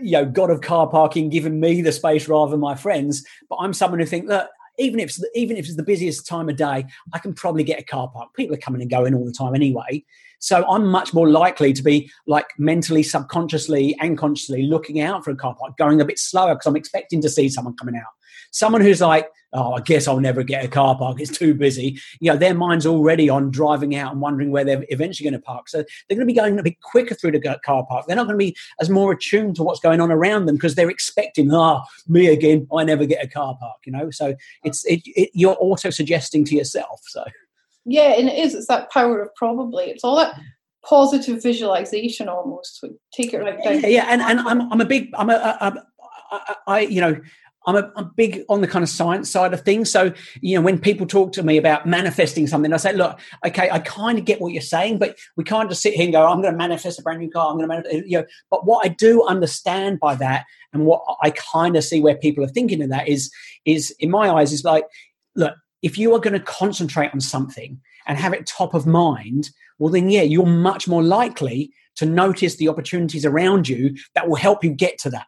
you 0.00 0.12
know 0.12 0.24
god 0.24 0.50
of 0.50 0.60
car 0.60 0.88
parking 0.88 1.28
giving 1.28 1.60
me 1.60 1.82
the 1.82 1.92
space 1.92 2.28
rather 2.28 2.50
than 2.50 2.60
my 2.60 2.74
friends. 2.74 3.24
But 3.48 3.56
i'm 3.56 3.72
someone 3.72 4.00
who 4.00 4.06
think 4.06 4.28
that 4.28 4.50
even 4.78 5.00
if 5.00 5.10
it's, 5.10 5.24
even 5.34 5.56
if 5.56 5.66
it's 5.66 5.76
the 5.76 5.82
busiest 5.82 6.26
time 6.26 6.48
of 6.48 6.56
day 6.56 6.86
i 7.12 7.18
can 7.18 7.34
probably 7.34 7.64
get 7.64 7.80
a 7.80 7.84
car 7.84 8.10
park. 8.10 8.34
People 8.34 8.54
are 8.54 8.60
coming 8.60 8.80
and 8.80 8.90
going 8.90 9.14
all 9.14 9.24
the 9.24 9.32
time 9.32 9.54
anyway. 9.54 10.04
So 10.38 10.64
i'm 10.68 10.86
much 10.86 11.12
more 11.14 11.28
likely 11.28 11.72
to 11.72 11.82
be 11.82 12.10
like 12.26 12.46
mentally 12.58 13.02
subconsciously 13.02 13.96
and 14.00 14.18
consciously 14.18 14.62
looking 14.62 15.00
out 15.00 15.24
for 15.24 15.30
a 15.30 15.36
car 15.36 15.54
park 15.54 15.76
going 15.76 16.00
a 16.00 16.04
bit 16.04 16.18
slower 16.18 16.54
because 16.54 16.66
i'm 16.66 16.76
expecting 16.76 17.20
to 17.22 17.28
see 17.28 17.48
someone 17.48 17.76
coming 17.76 17.96
out 17.96 18.12
Someone 18.52 18.80
who's 18.80 19.00
like, 19.00 19.28
oh, 19.52 19.74
I 19.74 19.80
guess 19.80 20.08
I'll 20.08 20.20
never 20.20 20.42
get 20.42 20.64
a 20.64 20.68
car 20.68 20.96
park. 20.96 21.20
It's 21.20 21.36
too 21.36 21.54
busy. 21.54 22.00
You 22.20 22.32
know, 22.32 22.38
their 22.38 22.54
mind's 22.54 22.86
already 22.86 23.28
on 23.28 23.50
driving 23.50 23.94
out 23.94 24.12
and 24.12 24.20
wondering 24.20 24.50
where 24.50 24.64
they're 24.64 24.84
eventually 24.88 25.28
going 25.28 25.38
to 25.38 25.44
park. 25.44 25.68
So 25.68 25.78
they're 25.78 26.16
going 26.16 26.26
to 26.26 26.32
be 26.32 26.38
going 26.38 26.58
a 26.58 26.62
bit 26.62 26.80
quicker 26.80 27.14
through 27.14 27.32
the 27.32 27.58
car 27.64 27.84
park. 27.86 28.06
They're 28.06 28.16
not 28.16 28.26
going 28.26 28.38
to 28.38 28.44
be 28.44 28.56
as 28.80 28.88
more 28.88 29.12
attuned 29.12 29.56
to 29.56 29.62
what's 29.62 29.80
going 29.80 30.00
on 30.00 30.10
around 30.10 30.46
them 30.46 30.56
because 30.56 30.74
they're 30.74 30.90
expecting, 30.90 31.52
ah, 31.52 31.82
oh, 31.82 31.88
me 32.08 32.28
again. 32.28 32.66
I 32.74 32.84
never 32.84 33.04
get 33.04 33.24
a 33.24 33.28
car 33.28 33.56
park. 33.60 33.78
You 33.84 33.92
know, 33.92 34.10
so 34.10 34.34
it's 34.64 34.84
it, 34.86 35.02
it, 35.04 35.30
you're 35.34 35.56
auto 35.60 35.90
suggesting 35.90 36.44
to 36.46 36.56
yourself. 36.56 37.00
So 37.04 37.24
yeah, 37.84 38.14
and 38.16 38.28
it 38.28 38.38
is. 38.38 38.54
It's 38.54 38.68
that 38.68 38.90
power 38.90 39.20
of 39.20 39.34
probably. 39.34 39.84
It's 39.84 40.04
all 40.04 40.16
that 40.16 40.38
positive 40.84 41.42
visualization 41.42 42.28
almost. 42.28 42.84
Take 43.12 43.34
it 43.34 43.38
right 43.38 43.62
down. 43.62 43.80
Yeah, 43.80 43.86
yeah. 43.88 44.06
and 44.08 44.22
and 44.22 44.40
I'm 44.40 44.72
I'm 44.72 44.80
a 44.80 44.86
big 44.86 45.10
I'm 45.14 45.30
a, 45.30 45.34
a, 45.34 45.66
a 45.66 45.86
I, 46.32 46.56
I, 46.66 46.80
you 46.80 47.00
know, 47.00 47.20
I'm 47.66 47.76
a, 47.76 47.92
I'm 47.96 48.10
big 48.16 48.42
on 48.48 48.60
the 48.60 48.68
kind 48.68 48.82
of 48.82 48.88
science 48.88 49.30
side 49.30 49.54
of 49.54 49.60
things. 49.62 49.90
So, 49.90 50.12
you 50.40 50.56
know, 50.56 50.62
when 50.62 50.78
people 50.78 51.06
talk 51.06 51.32
to 51.32 51.42
me 51.42 51.56
about 51.56 51.86
manifesting 51.86 52.46
something, 52.46 52.72
I 52.72 52.76
say, 52.76 52.92
look, 52.92 53.18
okay, 53.46 53.70
I 53.70 53.78
kind 53.78 54.18
of 54.18 54.24
get 54.24 54.40
what 54.40 54.52
you're 54.52 54.62
saying, 54.62 54.98
but 54.98 55.16
we 55.36 55.44
can't 55.44 55.68
just 55.68 55.82
sit 55.82 55.94
here 55.94 56.04
and 56.04 56.12
go, 56.12 56.26
I'm 56.26 56.42
going 56.42 56.52
to 56.52 56.58
manifest 56.58 56.98
a 56.98 57.02
brand 57.02 57.20
new 57.20 57.30
car. 57.30 57.50
I'm 57.50 57.56
going 57.56 57.68
to 57.68 57.74
manifest, 57.74 58.06
you 58.06 58.18
know, 58.18 58.24
but 58.50 58.66
what 58.66 58.84
I 58.84 58.88
do 58.88 59.24
understand 59.24 60.00
by 60.00 60.14
that 60.16 60.44
and 60.72 60.86
what 60.86 61.02
I 61.22 61.30
kind 61.30 61.76
of 61.76 61.84
see 61.84 62.00
where 62.00 62.16
people 62.16 62.44
are 62.44 62.48
thinking 62.48 62.82
of 62.82 62.90
that 62.90 63.08
is, 63.08 63.30
is 63.64 63.94
in 63.98 64.10
my 64.10 64.30
eyes, 64.30 64.52
is 64.52 64.64
like, 64.64 64.84
look, 65.36 65.54
if 65.82 65.98
you 65.98 66.14
are 66.14 66.20
going 66.20 66.32
to 66.32 66.40
concentrate 66.40 67.12
on 67.12 67.20
something 67.20 67.80
and 68.06 68.18
have 68.18 68.32
it 68.32 68.46
top 68.46 68.74
of 68.74 68.86
mind, 68.86 69.50
well, 69.78 69.92
then, 69.92 70.10
yeah, 70.10 70.22
you're 70.22 70.46
much 70.46 70.88
more 70.88 71.02
likely 71.02 71.72
to 71.96 72.06
notice 72.06 72.56
the 72.56 72.68
opportunities 72.68 73.24
around 73.24 73.68
you 73.68 73.96
that 74.14 74.28
will 74.28 74.36
help 74.36 74.64
you 74.64 74.70
get 74.70 74.98
to 74.98 75.10
that. 75.10 75.26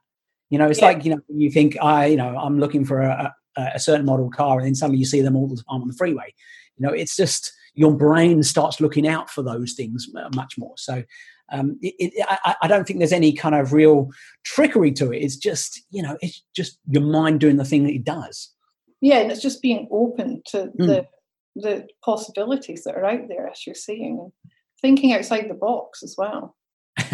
You 0.54 0.58
know, 0.58 0.68
it's 0.68 0.80
yeah. 0.80 0.86
like 0.86 1.04
you 1.04 1.10
know 1.10 1.20
you 1.26 1.50
think 1.50 1.76
I, 1.82 2.06
you 2.06 2.16
know, 2.16 2.36
I'm 2.38 2.60
looking 2.60 2.84
for 2.84 3.00
a, 3.00 3.34
a, 3.56 3.70
a 3.74 3.80
certain 3.80 4.06
model 4.06 4.30
car, 4.30 4.58
and 4.58 4.64
then 4.64 4.76
suddenly 4.76 5.00
you 5.00 5.04
see 5.04 5.20
them 5.20 5.34
all 5.34 5.48
the 5.48 5.56
time 5.56 5.82
on 5.82 5.88
the 5.88 5.94
freeway. 5.94 6.32
You 6.76 6.86
know, 6.86 6.92
it's 6.92 7.16
just 7.16 7.52
your 7.74 7.92
brain 7.92 8.40
starts 8.44 8.80
looking 8.80 9.08
out 9.08 9.28
for 9.28 9.42
those 9.42 9.72
things 9.72 10.06
much 10.32 10.56
more. 10.56 10.74
So 10.76 11.02
um, 11.50 11.76
it, 11.82 11.96
it, 11.98 12.24
I, 12.28 12.54
I, 12.62 12.68
don't 12.68 12.86
think 12.86 13.00
there's 13.00 13.12
any 13.12 13.32
kind 13.32 13.56
of 13.56 13.72
real 13.72 14.10
trickery 14.44 14.92
to 14.92 15.12
it. 15.12 15.24
It's 15.24 15.34
just 15.34 15.82
you 15.90 16.04
know, 16.04 16.16
it's 16.20 16.44
just 16.54 16.78
your 16.88 17.02
mind 17.02 17.40
doing 17.40 17.56
the 17.56 17.64
thing 17.64 17.82
that 17.82 17.94
it 17.94 18.04
does. 18.04 18.52
Yeah, 19.00 19.18
and 19.18 19.32
it's 19.32 19.42
just 19.42 19.60
being 19.60 19.88
open 19.90 20.40
to 20.50 20.70
mm. 20.78 20.86
the 20.86 21.06
the 21.56 21.88
possibilities 22.04 22.84
that 22.84 22.94
are 22.94 23.04
out 23.04 23.26
there 23.26 23.48
as 23.48 23.66
you're 23.66 23.74
seeing 23.74 24.20
and 24.20 24.52
thinking 24.80 25.12
outside 25.14 25.50
the 25.50 25.54
box 25.54 26.04
as 26.04 26.14
well. 26.16 26.54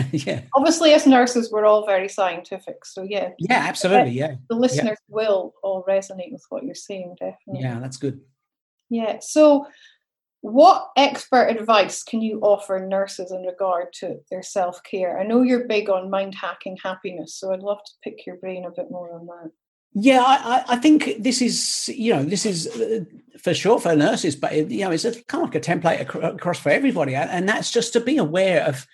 yeah. 0.13 0.43
Obviously, 0.55 0.93
as 0.93 1.07
nurses, 1.07 1.51
we're 1.51 1.65
all 1.65 1.87
very 1.87 2.09
scientific. 2.09 2.85
So, 2.85 3.03
yeah. 3.03 3.31
Yeah, 3.39 3.65
absolutely. 3.69 4.13
Yeah. 4.13 4.37
The 4.49 4.57
listeners 4.57 4.99
yeah. 5.09 5.15
will 5.15 5.55
all 5.63 5.85
resonate 5.89 6.33
with 6.33 6.45
what 6.49 6.65
you're 6.65 6.75
saying, 6.75 7.17
definitely. 7.19 7.63
Yeah, 7.63 7.79
that's 7.81 7.97
good. 7.97 8.21
Yeah. 8.89 9.19
So, 9.21 9.67
what 10.43 10.89
expert 10.97 11.49
advice 11.49 12.03
can 12.03 12.23
you 12.23 12.41
offer 12.41 12.79
nurses 12.79 13.31
in 13.31 13.43
regard 13.43 13.93
to 13.95 14.21
their 14.31 14.43
self 14.43 14.83
care? 14.83 15.19
I 15.19 15.25
know 15.25 15.43
you're 15.43 15.69
big 15.69 15.91
on 15.91 16.11
mind 16.11 16.35
hacking 16.35 16.79
happiness, 16.83 17.35
so 17.35 17.53
I'd 17.53 17.61
love 17.61 17.85
to 17.85 17.93
pick 18.03 18.25
your 18.27 18.37
brain 18.37 18.65
a 18.65 18.71
bit 18.71 18.91
more 18.91 19.13
on 19.13 19.27
that. 19.27 19.51
Yeah, 19.93 20.23
I, 20.25 20.65
I 20.69 20.77
think 20.77 21.17
this 21.19 21.43
is, 21.43 21.91
you 21.95 22.15
know, 22.15 22.23
this 22.23 22.47
is 22.47 22.69
uh, 22.69 23.05
for 23.39 23.53
sure 23.53 23.81
for 23.81 23.95
nurses, 23.97 24.37
but 24.37 24.71
you 24.71 24.85
know, 24.85 24.93
it's 24.93 25.05
a, 25.05 25.23
kind 25.25 25.43
of 25.43 25.53
like 25.53 25.57
a 25.57 25.61
template 25.61 26.01
across 26.35 26.61
for 26.61 26.71
everybody, 26.71 27.15
and 27.15 27.49
that's 27.49 27.71
just 27.71 27.93
to 27.95 28.01
be 28.01 28.17
aware 28.17 28.65
of 28.65 28.87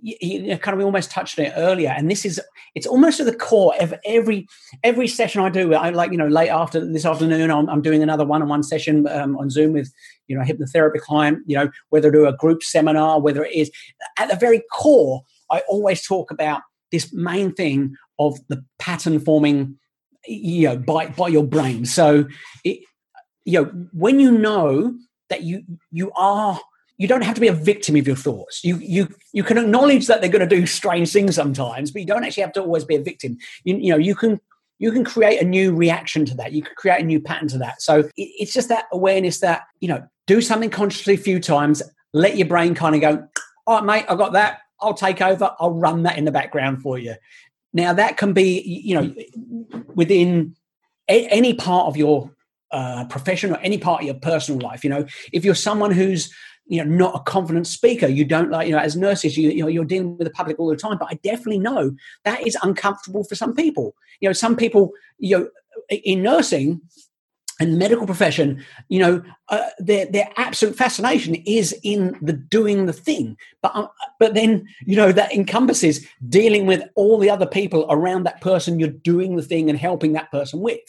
you 0.00 0.56
kind 0.58 0.74
of 0.74 0.78
we 0.78 0.84
almost 0.84 1.10
touched 1.10 1.38
on 1.38 1.46
it 1.46 1.52
earlier. 1.56 1.90
And 1.90 2.10
this 2.10 2.24
is 2.24 2.40
it's 2.74 2.86
almost 2.86 3.20
at 3.20 3.26
the 3.26 3.34
core 3.34 3.74
of 3.80 3.94
every 4.04 4.46
every 4.82 5.08
session 5.08 5.40
i 5.42 5.48
do. 5.48 5.74
I 5.74 5.90
like 5.90 6.10
you 6.10 6.18
know 6.18 6.26
late 6.26 6.48
after 6.48 6.84
this 6.84 7.04
afternoon 7.04 7.50
i'm, 7.50 7.68
I'm 7.68 7.82
doing 7.82 8.02
another 8.02 8.24
one-on-one 8.24 8.62
session 8.62 9.06
um, 9.08 9.36
on 9.36 9.50
zoom 9.50 9.72
with 9.72 9.92
you 10.26 10.36
know 10.36 10.42
a 10.42 10.44
hypnotherapy 10.44 11.00
client 11.00 11.40
you 11.46 11.56
know 11.56 11.70
whether 11.90 12.10
do 12.10 12.26
a 12.26 12.36
group 12.36 12.62
seminar 12.62 13.20
whether 13.20 13.44
it 13.44 13.54
is 13.54 13.70
at 14.18 14.28
the 14.28 14.36
very 14.36 14.62
core 14.72 15.22
i 15.50 15.60
always 15.68 16.06
talk 16.06 16.30
about 16.30 16.62
this 16.90 17.12
main 17.12 17.52
thing 17.52 17.94
of 18.18 18.38
the 18.48 18.64
pattern 18.78 19.18
forming 19.20 19.76
you 20.26 20.68
know 20.68 20.76
by 20.76 21.06
by 21.08 21.28
your 21.28 21.44
brain. 21.44 21.84
So 21.84 22.26
it, 22.64 22.80
you 23.44 23.62
know 23.62 23.64
when 23.92 24.20
you 24.20 24.30
know 24.30 24.94
that 25.28 25.42
you 25.42 25.64
you 25.90 26.12
are 26.12 26.60
you 26.96 27.08
don't 27.08 27.22
have 27.22 27.34
to 27.34 27.40
be 27.40 27.48
a 27.48 27.52
victim 27.52 27.96
of 27.96 28.06
your 28.06 28.16
thoughts. 28.16 28.62
You 28.62 28.76
you 28.76 29.08
you 29.32 29.42
can 29.42 29.58
acknowledge 29.58 30.06
that 30.06 30.20
they're 30.20 30.30
going 30.30 30.48
to 30.48 30.56
do 30.56 30.66
strange 30.66 31.12
things 31.12 31.34
sometimes, 31.34 31.90
but 31.90 32.00
you 32.00 32.06
don't 32.06 32.24
actually 32.24 32.42
have 32.42 32.52
to 32.52 32.62
always 32.62 32.84
be 32.84 32.94
a 32.94 33.02
victim. 33.02 33.36
You, 33.64 33.76
you 33.76 33.90
know, 33.90 33.98
you 33.98 34.14
can 34.14 34.40
you 34.78 34.92
can 34.92 35.04
create 35.04 35.40
a 35.40 35.44
new 35.44 35.74
reaction 35.74 36.24
to 36.26 36.34
that. 36.36 36.52
You 36.52 36.62
can 36.62 36.74
create 36.76 37.00
a 37.00 37.06
new 37.06 37.20
pattern 37.20 37.48
to 37.48 37.58
that. 37.58 37.82
So 37.82 38.00
it, 38.00 38.10
it's 38.16 38.52
just 38.52 38.68
that 38.68 38.86
awareness 38.92 39.40
that 39.40 39.62
you 39.80 39.88
know, 39.88 40.06
do 40.26 40.40
something 40.40 40.70
consciously 40.70 41.14
a 41.14 41.18
few 41.18 41.40
times. 41.40 41.82
Let 42.12 42.36
your 42.36 42.46
brain 42.46 42.74
kind 42.74 42.94
of 42.94 43.00
go, 43.00 43.28
all 43.66 43.76
right, 43.76 43.84
mate, 43.84 44.06
I 44.08 44.14
got 44.14 44.32
that. 44.34 44.60
I'll 44.80 44.94
take 44.94 45.20
over. 45.20 45.50
I'll 45.58 45.72
run 45.72 46.04
that 46.04 46.18
in 46.18 46.24
the 46.24 46.32
background 46.32 46.82
for 46.82 46.98
you. 46.98 47.14
Now 47.72 47.92
that 47.92 48.16
can 48.16 48.32
be, 48.32 48.62
you 48.62 48.94
know, 48.94 49.14
within 49.94 50.54
a, 51.08 51.26
any 51.26 51.54
part 51.54 51.88
of 51.88 51.96
your 51.96 52.30
uh, 52.70 53.04
profession 53.06 53.52
or 53.52 53.58
any 53.58 53.78
part 53.78 54.02
of 54.02 54.06
your 54.06 54.14
personal 54.14 54.60
life. 54.60 54.84
You 54.84 54.90
know, 54.90 55.06
if 55.32 55.44
you're 55.44 55.54
someone 55.54 55.90
who's 55.90 56.32
you 56.66 56.82
know 56.82 56.90
not 56.90 57.14
a 57.14 57.20
confident 57.20 57.66
speaker. 57.66 58.06
You 58.06 58.24
don't 58.24 58.50
like 58.50 58.66
you 58.66 58.72
know 58.74 58.80
as 58.80 58.96
nurses 58.96 59.36
you, 59.36 59.50
you 59.50 59.62
know 59.62 59.68
you're 59.68 59.84
dealing 59.84 60.16
with 60.16 60.26
the 60.26 60.32
public 60.32 60.58
all 60.58 60.68
the 60.68 60.76
time 60.76 60.98
but 60.98 61.08
i 61.10 61.14
definitely 61.22 61.58
know 61.58 61.94
that 62.24 62.46
is 62.46 62.56
uncomfortable 62.62 63.24
for 63.24 63.34
some 63.34 63.54
people. 63.54 63.94
You 64.20 64.28
know 64.28 64.32
some 64.32 64.56
people 64.56 64.92
you 65.18 65.38
know 65.38 65.48
in 65.88 66.22
nursing 66.22 66.80
and 67.60 67.78
medical 67.78 68.04
profession 68.04 68.64
you 68.88 68.98
know 68.98 69.22
uh, 69.48 69.68
their 69.78 70.06
their 70.06 70.28
absolute 70.36 70.76
fascination 70.76 71.36
is 71.46 71.74
in 71.82 72.16
the 72.22 72.32
doing 72.32 72.86
the 72.86 72.92
thing. 72.92 73.36
But 73.62 73.74
um, 73.74 73.88
but 74.18 74.34
then 74.34 74.66
you 74.86 74.96
know 74.96 75.12
that 75.12 75.34
encompasses 75.34 76.06
dealing 76.28 76.66
with 76.66 76.82
all 76.94 77.18
the 77.18 77.30
other 77.30 77.46
people 77.46 77.86
around 77.90 78.24
that 78.24 78.40
person 78.40 78.80
you're 78.80 78.88
doing 78.88 79.36
the 79.36 79.42
thing 79.42 79.68
and 79.68 79.78
helping 79.78 80.14
that 80.14 80.30
person 80.30 80.60
with. 80.60 80.80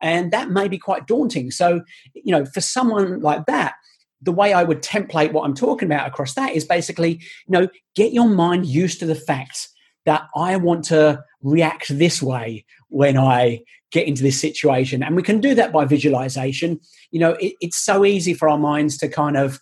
And 0.00 0.32
that 0.32 0.50
may 0.50 0.68
be 0.68 0.78
quite 0.78 1.06
daunting. 1.06 1.50
So, 1.50 1.82
you 2.14 2.32
know, 2.32 2.44
for 2.44 2.60
someone 2.60 3.20
like 3.20 3.46
that, 3.46 3.74
the 4.22 4.32
way 4.32 4.52
I 4.52 4.64
would 4.64 4.82
template 4.82 5.32
what 5.32 5.44
I'm 5.44 5.54
talking 5.54 5.86
about 5.86 6.08
across 6.08 6.34
that 6.34 6.52
is 6.52 6.64
basically, 6.64 7.12
you 7.12 7.50
know, 7.50 7.68
get 7.94 8.12
your 8.12 8.28
mind 8.28 8.66
used 8.66 8.98
to 9.00 9.06
the 9.06 9.14
fact 9.14 9.68
that 10.06 10.26
I 10.34 10.56
want 10.56 10.84
to 10.86 11.22
react 11.42 11.96
this 11.96 12.22
way 12.22 12.64
when 12.88 13.16
I 13.16 13.60
get 13.90 14.06
into 14.06 14.22
this 14.22 14.40
situation. 14.40 15.02
And 15.02 15.16
we 15.16 15.22
can 15.22 15.40
do 15.40 15.54
that 15.54 15.72
by 15.72 15.84
visualization. 15.84 16.80
You 17.10 17.20
know, 17.20 17.32
it, 17.32 17.54
it's 17.60 17.76
so 17.76 18.04
easy 18.04 18.34
for 18.34 18.48
our 18.48 18.58
minds 18.58 18.98
to 18.98 19.08
kind 19.08 19.36
of 19.36 19.60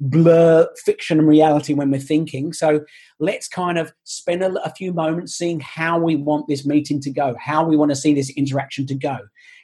blur 0.00 0.68
fiction 0.84 1.18
and 1.18 1.28
reality 1.28 1.74
when 1.74 1.90
we're 1.90 2.00
thinking. 2.00 2.52
So 2.52 2.84
let's 3.18 3.48
kind 3.48 3.78
of 3.78 3.92
spend 4.04 4.42
a, 4.42 4.52
a, 4.62 4.70
few 4.70 4.92
moments 4.92 5.34
seeing 5.34 5.60
how 5.60 5.98
we 5.98 6.16
want 6.16 6.48
this 6.48 6.66
meeting 6.66 7.00
to 7.02 7.10
go, 7.10 7.36
how 7.40 7.64
we 7.64 7.76
want 7.76 7.90
to 7.90 7.96
see 7.96 8.14
this 8.14 8.30
interaction 8.30 8.86
to 8.86 8.94
go. 8.94 9.18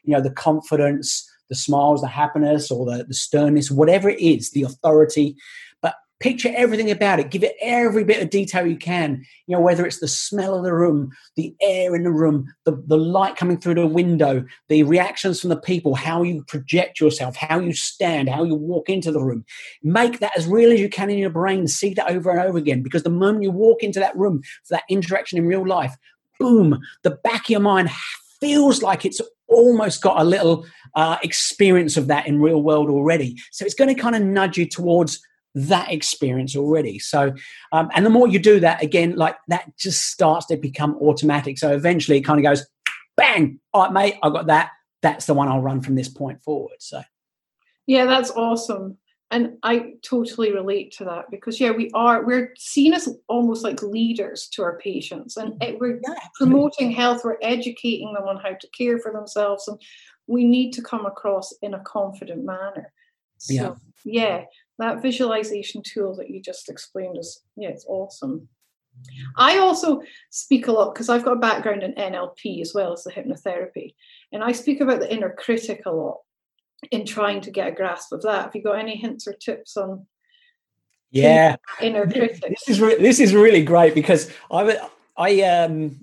You 0.04 0.14
know, 0.14 0.20
the 0.20 0.30
confidence, 0.30 1.28
the 1.50 1.56
smiles, 1.56 2.00
the 2.00 2.08
happiness, 2.08 2.70
or 2.70 2.86
the, 2.86 3.04
the 3.04 3.14
sternness, 3.14 3.70
whatever 3.70 4.08
it 4.08 4.20
is, 4.20 4.52
the 4.52 4.62
authority. 4.62 5.36
But 5.82 5.96
picture 6.20 6.52
everything 6.54 6.90
about 6.90 7.18
it. 7.20 7.30
Give 7.30 7.42
it 7.42 7.56
every 7.60 8.04
bit 8.04 8.22
of 8.22 8.30
detail 8.30 8.66
you 8.66 8.76
can. 8.76 9.24
You 9.46 9.56
know 9.56 9.60
whether 9.60 9.84
it's 9.84 9.98
the 9.98 10.08
smell 10.08 10.56
of 10.56 10.64
the 10.64 10.72
room 10.72 11.10
the 11.36 11.54
air 11.60 11.94
in 11.94 12.04
the 12.04 12.12
room 12.12 12.46
the, 12.64 12.82
the 12.86 12.96
light 12.96 13.36
coming 13.36 13.58
through 13.58 13.74
the 13.74 13.86
window 13.86 14.44
the 14.68 14.84
reactions 14.84 15.40
from 15.40 15.50
the 15.50 15.56
people 15.56 15.94
how 15.94 16.22
you 16.22 16.44
project 16.44 17.00
yourself 17.00 17.34
how 17.36 17.58
you 17.58 17.72
stand 17.72 18.28
how 18.28 18.44
you 18.44 18.54
walk 18.54 18.88
into 18.88 19.10
the 19.10 19.22
room. 19.22 19.44
Make 19.82 20.20
that 20.20 20.36
as 20.36 20.46
real 20.46 20.72
as 20.72 20.80
you 20.80 20.88
can 20.88 21.10
in 21.10 21.18
your 21.18 21.30
brain. 21.30 21.66
See 21.66 21.94
that 21.94 22.10
over 22.10 22.30
and 22.30 22.40
over 22.40 22.58
again. 22.58 22.82
Because 22.82 23.02
the 23.02 23.10
moment 23.10 23.42
you 23.42 23.50
walk 23.50 23.82
into 23.82 24.00
that 24.00 24.16
room 24.16 24.42
for 24.64 24.74
that 24.74 24.84
interaction 24.88 25.38
in 25.38 25.46
real 25.46 25.66
life 25.66 25.96
boom 26.38 26.80
the 27.02 27.10
back 27.10 27.42
of 27.42 27.50
your 27.50 27.60
mind 27.60 27.90
feels 28.40 28.82
like 28.82 29.04
it's 29.04 29.20
almost 29.50 30.02
got 30.02 30.20
a 30.20 30.24
little 30.24 30.64
uh, 30.94 31.18
experience 31.22 31.96
of 31.96 32.06
that 32.06 32.26
in 32.26 32.40
real 32.40 32.62
world 32.62 32.88
already 32.88 33.36
so 33.50 33.64
it's 33.64 33.74
going 33.74 33.94
to 33.94 34.00
kind 34.00 34.16
of 34.16 34.22
nudge 34.22 34.56
you 34.56 34.66
towards 34.66 35.20
that 35.54 35.90
experience 35.92 36.56
already. 36.56 36.98
So, 36.98 37.34
um, 37.72 37.90
and 37.94 38.06
the 38.06 38.10
more 38.10 38.28
you 38.28 38.38
do 38.38 38.60
that, 38.60 38.82
again, 38.82 39.16
like 39.16 39.36
that 39.48 39.76
just 39.76 40.06
starts 40.06 40.46
to 40.46 40.56
become 40.56 40.96
automatic. 41.00 41.58
So 41.58 41.72
eventually 41.72 42.18
it 42.18 42.22
kind 42.22 42.38
of 42.38 42.44
goes, 42.44 42.66
bang, 43.16 43.58
all 43.72 43.84
right, 43.84 43.92
mate, 43.92 44.14
I 44.22 44.30
got 44.30 44.46
that. 44.46 44.70
That's 45.02 45.26
the 45.26 45.34
one 45.34 45.48
I'll 45.48 45.60
run 45.60 45.80
from 45.80 45.94
this 45.94 46.08
point 46.08 46.42
forward. 46.42 46.76
So, 46.78 47.02
yeah, 47.86 48.04
that's 48.04 48.30
awesome. 48.30 48.98
And 49.30 49.58
I 49.62 49.94
totally 50.02 50.52
relate 50.52 50.92
to 50.98 51.04
that 51.04 51.30
because, 51.30 51.60
yeah, 51.60 51.70
we 51.70 51.90
are, 51.94 52.24
we're 52.24 52.52
seen 52.58 52.94
as 52.94 53.08
almost 53.28 53.62
like 53.62 53.82
leaders 53.82 54.48
to 54.54 54.62
our 54.62 54.78
patients 54.78 55.36
and 55.36 55.54
we're 55.78 56.00
yeah, 56.02 56.14
promoting 56.34 56.90
health, 56.90 57.22
we're 57.22 57.38
educating 57.40 58.12
them 58.12 58.24
on 58.24 58.38
how 58.38 58.54
to 58.54 58.68
care 58.76 58.98
for 58.98 59.12
themselves. 59.12 59.68
And 59.68 59.80
we 60.26 60.44
need 60.44 60.72
to 60.72 60.82
come 60.82 61.06
across 61.06 61.52
in 61.62 61.74
a 61.74 61.80
confident 61.80 62.44
manner. 62.44 62.92
So, 63.38 63.54
yeah. 63.54 63.72
yeah 64.04 64.44
that 64.80 65.02
visualization 65.02 65.82
tool 65.82 66.16
that 66.16 66.30
you 66.30 66.40
just 66.42 66.68
explained 66.68 67.16
is 67.18 67.42
yeah 67.56 67.68
it's 67.68 67.84
awesome 67.86 68.48
i 69.36 69.58
also 69.58 70.02
speak 70.30 70.66
a 70.66 70.72
lot 70.72 70.92
because 70.92 71.08
i've 71.08 71.24
got 71.24 71.36
a 71.36 71.40
background 71.40 71.82
in 71.82 71.94
nlp 71.94 72.60
as 72.60 72.74
well 72.74 72.92
as 72.92 73.04
the 73.04 73.12
hypnotherapy 73.12 73.94
and 74.32 74.42
i 74.42 74.50
speak 74.50 74.80
about 74.80 74.98
the 74.98 75.12
inner 75.12 75.30
critic 75.30 75.82
a 75.86 75.90
lot 75.90 76.18
in 76.90 77.04
trying 77.04 77.40
to 77.40 77.50
get 77.50 77.68
a 77.68 77.72
grasp 77.72 78.12
of 78.12 78.22
that 78.22 78.44
have 78.44 78.54
you 78.54 78.62
got 78.62 78.78
any 78.78 78.96
hints 78.96 79.26
or 79.26 79.32
tips 79.32 79.76
on 79.76 80.06
yeah 81.10 81.56
inner 81.80 82.06
critic 82.06 82.40
this 82.48 82.68
is 82.68 82.80
re- 82.80 82.98
this 82.98 83.20
is 83.20 83.34
really 83.34 83.62
great 83.62 83.94
because 83.94 84.30
i 84.50 84.78
i 85.16 85.42
um 85.42 85.98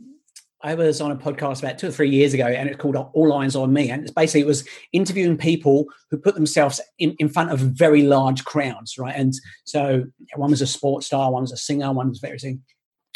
I 0.62 0.74
was 0.74 1.02
on 1.02 1.12
a 1.12 1.16
podcast 1.16 1.60
about 1.60 1.78
two 1.78 1.88
or 1.88 1.92
three 1.92 2.10
years 2.10 2.34
ago, 2.34 2.48
and 2.48 2.68
it's 2.68 2.78
called 2.78 2.96
All 2.96 3.34
Eyes 3.34 3.56
on 3.56 3.72
Me. 3.72 3.92
And 3.92 4.02
it's 4.02 4.12
basically 4.12 4.42
it 4.42 4.48
was 4.48 4.68
interviewing 4.92 5.38
people 5.38 5.86
who 6.10 6.18
put 6.18 6.34
themselves 6.34 6.82
in, 6.98 7.16
in 7.20 7.30
front 7.30 7.52
of 7.52 7.60
very 7.60 8.02
large 8.02 8.44
crowds, 8.44 8.98
right? 8.98 9.14
And 9.16 9.34
so 9.66 10.04
one 10.36 10.50
was 10.50 10.62
a 10.62 10.68
sports 10.68 11.08
star, 11.08 11.32
one 11.32 11.44
was 11.44 11.52
a 11.52 11.58
singer, 11.58 11.92
one 11.94 12.10
was 12.10 12.20
very. 12.20 12.38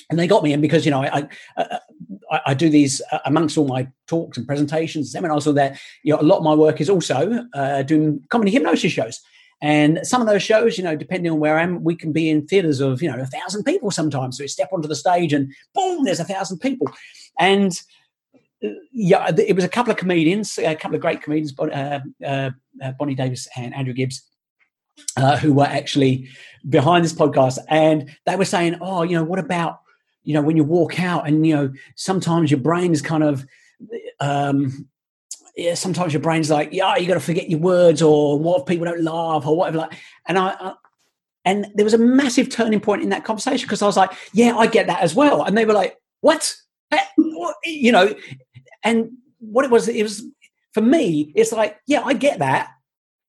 And 0.10 0.20
they 0.20 0.28
got 0.28 0.44
me 0.44 0.54
in 0.54 0.62
because 0.62 0.86
you 0.86 0.92
know 0.92 1.02
I 1.02 1.28
I, 1.58 1.80
I, 2.32 2.42
I 2.48 2.54
do 2.54 2.70
these 2.70 3.02
uh, 3.12 3.20
amongst 3.26 3.58
all 3.58 3.68
my 3.68 3.88
talks 4.08 4.38
and 4.38 4.48
presentations, 4.48 5.12
seminars, 5.12 5.46
all 5.46 5.54
that. 5.54 5.80
You 6.04 6.14
know, 6.14 6.22
a 6.22 6.24
lot 6.24 6.38
of 6.38 6.44
my 6.44 6.56
work 6.56 6.82
is 6.82 6.90
also 6.90 7.46
uh, 7.54 7.84
doing 7.84 8.24
comedy 8.30 8.52
hypnosis 8.52 8.92
shows. 8.92 9.22
And 9.64 10.00
some 10.02 10.22
of 10.22 10.28
those 10.28 10.42
shows, 10.42 10.78
you 10.78 10.84
know, 10.84 10.96
depending 10.96 11.32
on 11.32 11.40
where 11.40 11.60
I 11.60 11.62
am, 11.62 11.84
we 11.84 11.96
can 11.96 12.12
be 12.12 12.32
in 12.32 12.48
theaters 12.48 12.80
of, 12.80 13.02
you 13.02 13.12
know, 13.12 13.20
a 13.20 13.28
thousand 13.28 13.64
people 13.64 13.92
sometimes. 13.92 14.38
So 14.38 14.44
we 14.44 14.48
step 14.48 14.70
onto 14.74 14.88
the 14.88 14.96
stage 14.96 15.34
and 15.34 15.54
boom, 15.76 16.04
there's 16.04 16.20
a 16.20 16.26
thousand 16.26 16.58
people. 16.60 16.88
And 17.40 17.80
uh, 18.66 18.70
yeah, 18.92 19.32
it 19.38 19.56
was 19.56 19.64
a 19.64 19.70
couple 19.70 19.92
of 19.92 19.98
comedians, 19.98 20.58
a 20.58 20.74
couple 20.76 20.96
of 20.96 21.02
great 21.02 21.22
comedians, 21.22 21.54
uh, 21.60 22.00
uh, 22.26 22.50
uh, 22.82 22.92
Bonnie 22.98 23.14
Davis 23.14 23.48
and 23.56 23.76
Andrew 23.76 23.94
Gibbs, 23.94 24.24
uh, 25.16 25.38
who 25.38 25.54
were 25.54 25.66
actually 25.66 26.28
behind 26.68 27.06
this 27.06 27.14
podcast. 27.14 27.60
And 27.70 28.10
they 28.26 28.36
were 28.36 28.46
saying, 28.46 28.78
oh, 28.82 29.04
you 29.04 29.16
know, 29.16 29.24
what 29.24 29.38
about, 29.38 29.82
you 30.24 30.34
know, 30.34 30.42
when 30.42 30.58
you 30.58 30.64
walk 30.64 31.00
out 31.00 31.28
and, 31.28 31.46
you 31.46 31.56
know, 31.56 31.74
sometimes 31.96 32.52
your 32.52 32.60
brain 32.60 32.92
is 32.92 33.02
kind 33.02 33.24
of, 33.24 33.46
um, 34.20 34.88
yeah, 35.56 35.74
sometimes 35.74 36.14
your 36.14 36.22
brain's 36.22 36.50
like, 36.50 36.70
yeah, 36.72 36.96
you 36.96 37.08
got 37.08 37.16
to 37.16 37.20
forget 37.20 37.50
your 37.50 37.60
words, 37.60 38.02
or 38.02 38.40
what 38.40 38.62
if 38.62 38.66
people 38.68 38.86
don't 38.86 39.04
laugh, 39.04 39.46
or 39.46 39.58
whatever. 39.58 39.80
Like, 39.80 39.94
and 40.28 40.38
I, 40.38 40.56
I 40.60 40.74
and 41.44 41.68
there 41.74 41.84
was 41.84 41.94
a 41.94 41.98
massive 41.98 42.50
turning 42.50 42.80
point 42.80 43.02
in 43.02 43.10
that 43.10 43.24
conversation 43.24 43.66
because 43.66 43.82
I 43.82 43.88
was 43.88 43.98
like, 43.98 44.12
yeah, 44.34 44.56
I 44.56 44.68
get 44.68 44.88
that 44.88 45.02
as 45.02 45.16
well, 45.16 45.44
and 45.44 45.58
they 45.58 45.66
were 45.66 45.74
like, 45.74 45.98
what? 46.22 46.56
Eh, 46.92 47.00
you 47.66 47.92
know, 47.92 48.14
and 48.84 49.12
what 49.40 49.66
it 49.66 49.72
was, 49.72 49.88
it 49.88 50.04
was 50.04 50.24
for 50.74 50.82
me, 50.82 51.32
it's 51.36 51.52
like, 51.52 51.80
yeah, 51.88 52.02
I 52.02 52.14
get 52.14 52.40
that, 52.40 52.70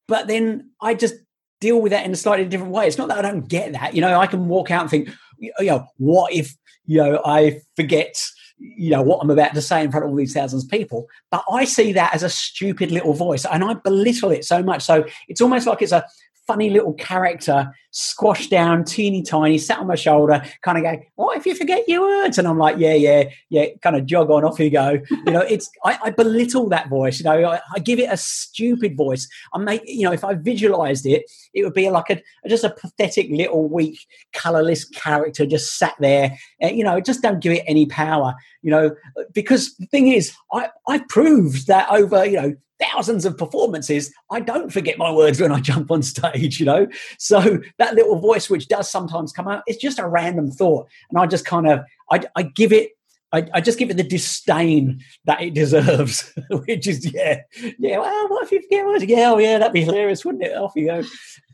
but 0.06 0.26
then 0.26 0.70
I 0.80 0.94
just 0.94 1.14
deal 1.60 1.80
with 1.80 1.92
that 1.92 2.04
in 2.04 2.12
a 2.12 2.16
slightly 2.16 2.44
different 2.44 2.72
way. 2.72 2.86
It's 2.86 2.98
not 2.98 3.08
that 3.08 3.18
I 3.18 3.22
don't 3.22 3.48
get 3.48 3.72
that, 3.72 3.94
you 3.94 4.00
know, 4.00 4.18
I 4.18 4.26
can 4.26 4.48
walk 4.48 4.70
out 4.70 4.82
and 4.82 4.90
think, 4.90 5.08
you 5.42 5.52
know, 5.60 5.86
what 5.98 6.32
if, 6.32 6.56
you 6.86 6.98
know, 6.98 7.20
I 7.24 7.60
forget 7.76 8.16
you 8.62 8.90
know 8.90 9.02
what 9.02 9.20
I'm 9.22 9.30
about 9.30 9.54
to 9.54 9.62
say 9.62 9.82
in 9.82 9.90
front 9.90 10.04
of 10.04 10.10
all 10.10 10.16
these 10.16 10.34
thousands 10.34 10.64
of 10.64 10.70
people. 10.70 11.08
But 11.30 11.44
I 11.50 11.64
see 11.64 11.92
that 11.92 12.14
as 12.14 12.22
a 12.22 12.28
stupid 12.28 12.90
little 12.90 13.12
voice, 13.12 13.44
and 13.44 13.64
I 13.64 13.74
belittle 13.74 14.30
it 14.30 14.44
so 14.44 14.62
much. 14.62 14.82
So 14.82 15.04
it's 15.28 15.40
almost 15.40 15.66
like 15.66 15.82
it's 15.82 15.92
a 15.92 16.04
funny 16.46 16.70
little 16.70 16.94
character, 16.94 17.72
squashed 17.90 18.50
down, 18.50 18.84
teeny 18.84 19.22
tiny, 19.22 19.58
sat 19.58 19.78
on 19.78 19.86
my 19.86 19.94
shoulder, 19.94 20.42
kind 20.62 20.78
of 20.78 20.84
go, 20.84 21.02
"What 21.14 21.36
if 21.36 21.46
you 21.46 21.54
forget 21.54 21.88
your 21.88 22.02
words?" 22.02 22.38
And 22.38 22.48
I'm 22.48 22.58
like, 22.58 22.76
"Yeah, 22.78 22.94
yeah, 22.94 23.24
yeah." 23.50 23.66
Kind 23.82 23.96
of 23.96 24.06
jog 24.06 24.30
on, 24.30 24.44
off 24.44 24.58
you 24.58 24.70
go. 24.70 24.98
You 25.10 25.32
know, 25.32 25.40
it's 25.40 25.70
I, 25.84 25.98
I 26.04 26.10
belittle 26.10 26.68
that 26.70 26.88
voice. 26.88 27.20
You 27.20 27.24
know, 27.24 27.44
I, 27.50 27.60
I, 27.74 27.78
give 27.78 27.98
it 27.98 28.10
a 28.10 28.16
stupid 28.16 28.96
voice. 28.96 29.28
I 29.54 29.58
make 29.58 29.82
you 29.86 30.04
know, 30.04 30.12
if 30.12 30.24
I 30.24 30.34
visualized 30.34 31.06
it, 31.06 31.24
it 31.54 31.64
would 31.64 31.74
be 31.74 31.88
like 31.90 32.10
a 32.10 32.22
just 32.48 32.64
a 32.64 32.70
pathetic 32.70 33.28
little 33.30 33.68
weak, 33.68 33.98
colorless 34.32 34.84
character 34.84 35.46
just 35.46 35.78
sat 35.78 35.94
there. 36.00 36.36
And, 36.60 36.76
you 36.76 36.84
know, 36.84 37.00
just 37.00 37.22
don't 37.22 37.40
give 37.40 37.52
it 37.52 37.64
any 37.66 37.86
power. 37.86 38.34
You 38.62 38.70
know, 38.70 38.96
because 39.32 39.74
the 39.76 39.86
thing 39.86 40.08
is, 40.08 40.32
I 40.52 40.70
I 40.88 40.98
proved 41.08 41.66
that 41.68 41.90
over 41.90 42.24
you 42.24 42.40
know 42.40 42.54
thousands 42.82 43.24
of 43.24 43.38
performances, 43.38 44.12
I 44.30 44.40
don't 44.40 44.72
forget 44.72 44.98
my 44.98 45.10
words 45.12 45.40
when 45.40 45.52
I 45.52 45.60
jump 45.60 45.90
on 45.90 46.02
stage, 46.02 46.58
you 46.60 46.66
know? 46.66 46.86
So 47.18 47.60
that 47.78 47.94
little 47.94 48.18
voice, 48.18 48.50
which 48.50 48.68
does 48.68 48.90
sometimes 48.90 49.32
come 49.32 49.48
out, 49.48 49.62
it's 49.66 49.80
just 49.80 49.98
a 49.98 50.08
random 50.08 50.50
thought. 50.50 50.88
And 51.10 51.18
I 51.18 51.26
just 51.26 51.44
kind 51.44 51.68
of, 51.68 51.80
I, 52.10 52.22
I 52.36 52.42
give 52.42 52.72
it, 52.72 52.92
I, 53.34 53.48
I, 53.54 53.60
just 53.62 53.78
give 53.78 53.88
it 53.88 53.96
the 53.96 54.02
disdain 54.02 55.02
that 55.24 55.40
it 55.40 55.54
deserves, 55.54 56.32
which 56.50 56.86
is, 56.86 57.10
yeah, 57.12 57.40
yeah, 57.78 57.98
well, 57.98 58.28
what 58.28 58.44
if 58.44 58.52
you 58.52 58.60
forget 58.60 58.84
words? 58.84 59.04
Yeah, 59.04 59.30
oh, 59.30 59.38
yeah, 59.38 59.58
that'd 59.58 59.72
be 59.72 59.84
hilarious, 59.84 60.22
wouldn't 60.22 60.44
it? 60.44 60.54
Off 60.54 60.72
you 60.76 60.86
go. 60.86 61.02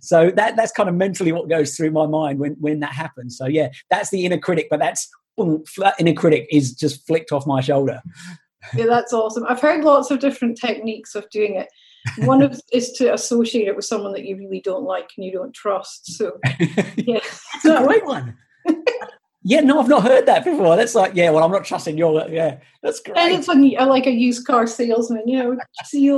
So 0.00 0.32
that 0.32 0.56
that's 0.56 0.72
kind 0.72 0.88
of 0.88 0.96
mentally 0.96 1.30
what 1.30 1.48
goes 1.48 1.76
through 1.76 1.92
my 1.92 2.06
mind 2.06 2.40
when, 2.40 2.54
when 2.54 2.80
that 2.80 2.92
happens. 2.92 3.36
So 3.36 3.46
yeah, 3.46 3.68
that's 3.90 4.10
the 4.10 4.24
inner 4.24 4.38
critic, 4.38 4.66
but 4.70 4.80
that's, 4.80 5.08
boom, 5.36 5.62
that 5.76 5.94
inner 6.00 6.14
critic 6.14 6.48
is 6.50 6.72
just 6.72 7.06
flicked 7.06 7.30
off 7.30 7.46
my 7.46 7.60
shoulder 7.60 8.02
yeah, 8.74 8.86
that's 8.86 9.12
awesome. 9.12 9.44
I've 9.48 9.60
heard 9.60 9.84
lots 9.84 10.10
of 10.10 10.20
different 10.20 10.58
techniques 10.58 11.14
of 11.14 11.28
doing 11.30 11.54
it. 11.54 11.68
One 12.26 12.42
of 12.42 12.60
is 12.72 12.92
to 12.92 13.12
associate 13.12 13.68
it 13.68 13.76
with 13.76 13.84
someone 13.84 14.12
that 14.12 14.24
you 14.24 14.36
really 14.36 14.60
don't 14.60 14.84
like 14.84 15.10
and 15.16 15.24
you 15.24 15.32
don't 15.32 15.54
trust. 15.54 16.12
So, 16.16 16.38
yeah, 16.96 17.20
that's 17.62 17.64
a 17.64 17.84
great 17.84 18.04
one. 18.04 18.36
yeah, 19.42 19.60
no, 19.60 19.80
I've 19.80 19.88
not 19.88 20.02
heard 20.02 20.26
that 20.26 20.44
before. 20.44 20.76
That's 20.76 20.94
like, 20.94 21.12
yeah, 21.14 21.30
well, 21.30 21.44
I'm 21.44 21.52
not 21.52 21.64
trusting 21.64 21.96
your. 21.98 22.28
Yeah, 22.28 22.58
that's 22.82 23.00
great. 23.00 23.16
And 23.16 23.34
it's 23.34 23.48
like, 23.48 23.88
like 23.88 24.06
a 24.06 24.12
used 24.12 24.46
car 24.46 24.66
salesman, 24.66 25.26
you 25.26 25.38
know, 25.38 25.58
see 25.84 26.10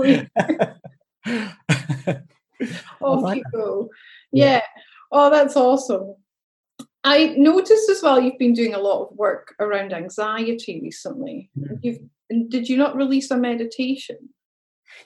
Off 3.01 3.23
like 3.23 3.39
you 3.39 3.45
go. 3.53 3.89
Yeah. 4.33 4.47
yeah. 4.47 4.63
Oh, 5.13 5.31
that's 5.31 5.57
awesome. 5.57 6.15
I 7.03 7.35
noticed 7.37 7.89
as 7.89 8.03
well 8.03 8.21
you've 8.21 8.39
been 8.39 8.53
doing 8.53 8.75
a 8.75 8.79
lot 8.79 9.07
of 9.07 9.17
work 9.17 9.55
around 9.59 9.93
anxiety 9.93 10.81
recently. 10.83 11.51
Mm-hmm. 11.59 11.75
You've 11.83 11.99
did 12.49 12.69
you 12.69 12.77
not 12.77 12.97
release 12.97 13.31
a 13.31 13.37
meditation? 13.37 14.17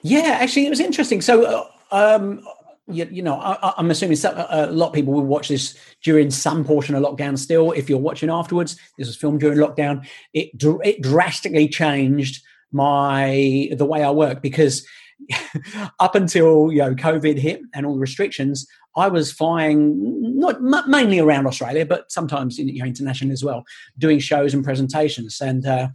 Yeah, 0.01 0.37
actually, 0.39 0.65
it 0.65 0.69
was 0.69 0.79
interesting. 0.79 1.21
So, 1.21 1.67
uh, 1.91 2.15
um, 2.15 2.45
you, 2.87 3.07
you, 3.11 3.21
know, 3.23 3.35
I, 3.39 3.73
am 3.77 3.89
assuming 3.89 4.17
some, 4.17 4.35
a 4.37 4.67
lot 4.67 4.87
of 4.87 4.93
people 4.93 5.13
will 5.13 5.23
watch 5.23 5.47
this 5.47 5.77
during 6.03 6.29
some 6.29 6.63
portion 6.63 6.93
of 6.93 7.03
lockdown. 7.03 7.37
Still, 7.37 7.71
if 7.71 7.89
you're 7.89 7.97
watching 7.97 8.29
afterwards, 8.29 8.77
this 8.97 9.07
was 9.07 9.15
filmed 9.15 9.39
during 9.39 9.57
lockdown. 9.57 10.07
It 10.33 10.51
it 10.83 11.01
drastically 11.01 11.67
changed 11.67 12.43
my 12.71 13.69
the 13.75 13.85
way 13.85 14.03
I 14.03 14.11
work 14.11 14.41
because 14.41 14.85
up 15.99 16.13
until 16.13 16.71
you 16.71 16.79
know 16.79 16.93
COVID 16.93 17.37
hit 17.39 17.61
and 17.73 17.85
all 17.85 17.93
the 17.93 17.99
restrictions, 17.99 18.67
I 18.95 19.07
was 19.07 19.31
flying 19.31 19.95
not 20.37 20.87
mainly 20.87 21.19
around 21.19 21.47
Australia, 21.47 21.85
but 21.85 22.11
sometimes 22.11 22.57
you 22.57 22.79
know, 22.79 22.85
international 22.85 23.33
as 23.33 23.43
well, 23.43 23.63
doing 23.97 24.19
shows 24.19 24.53
and 24.53 24.63
presentations. 24.63 25.41
And 25.41 25.65
uh, 25.65 25.87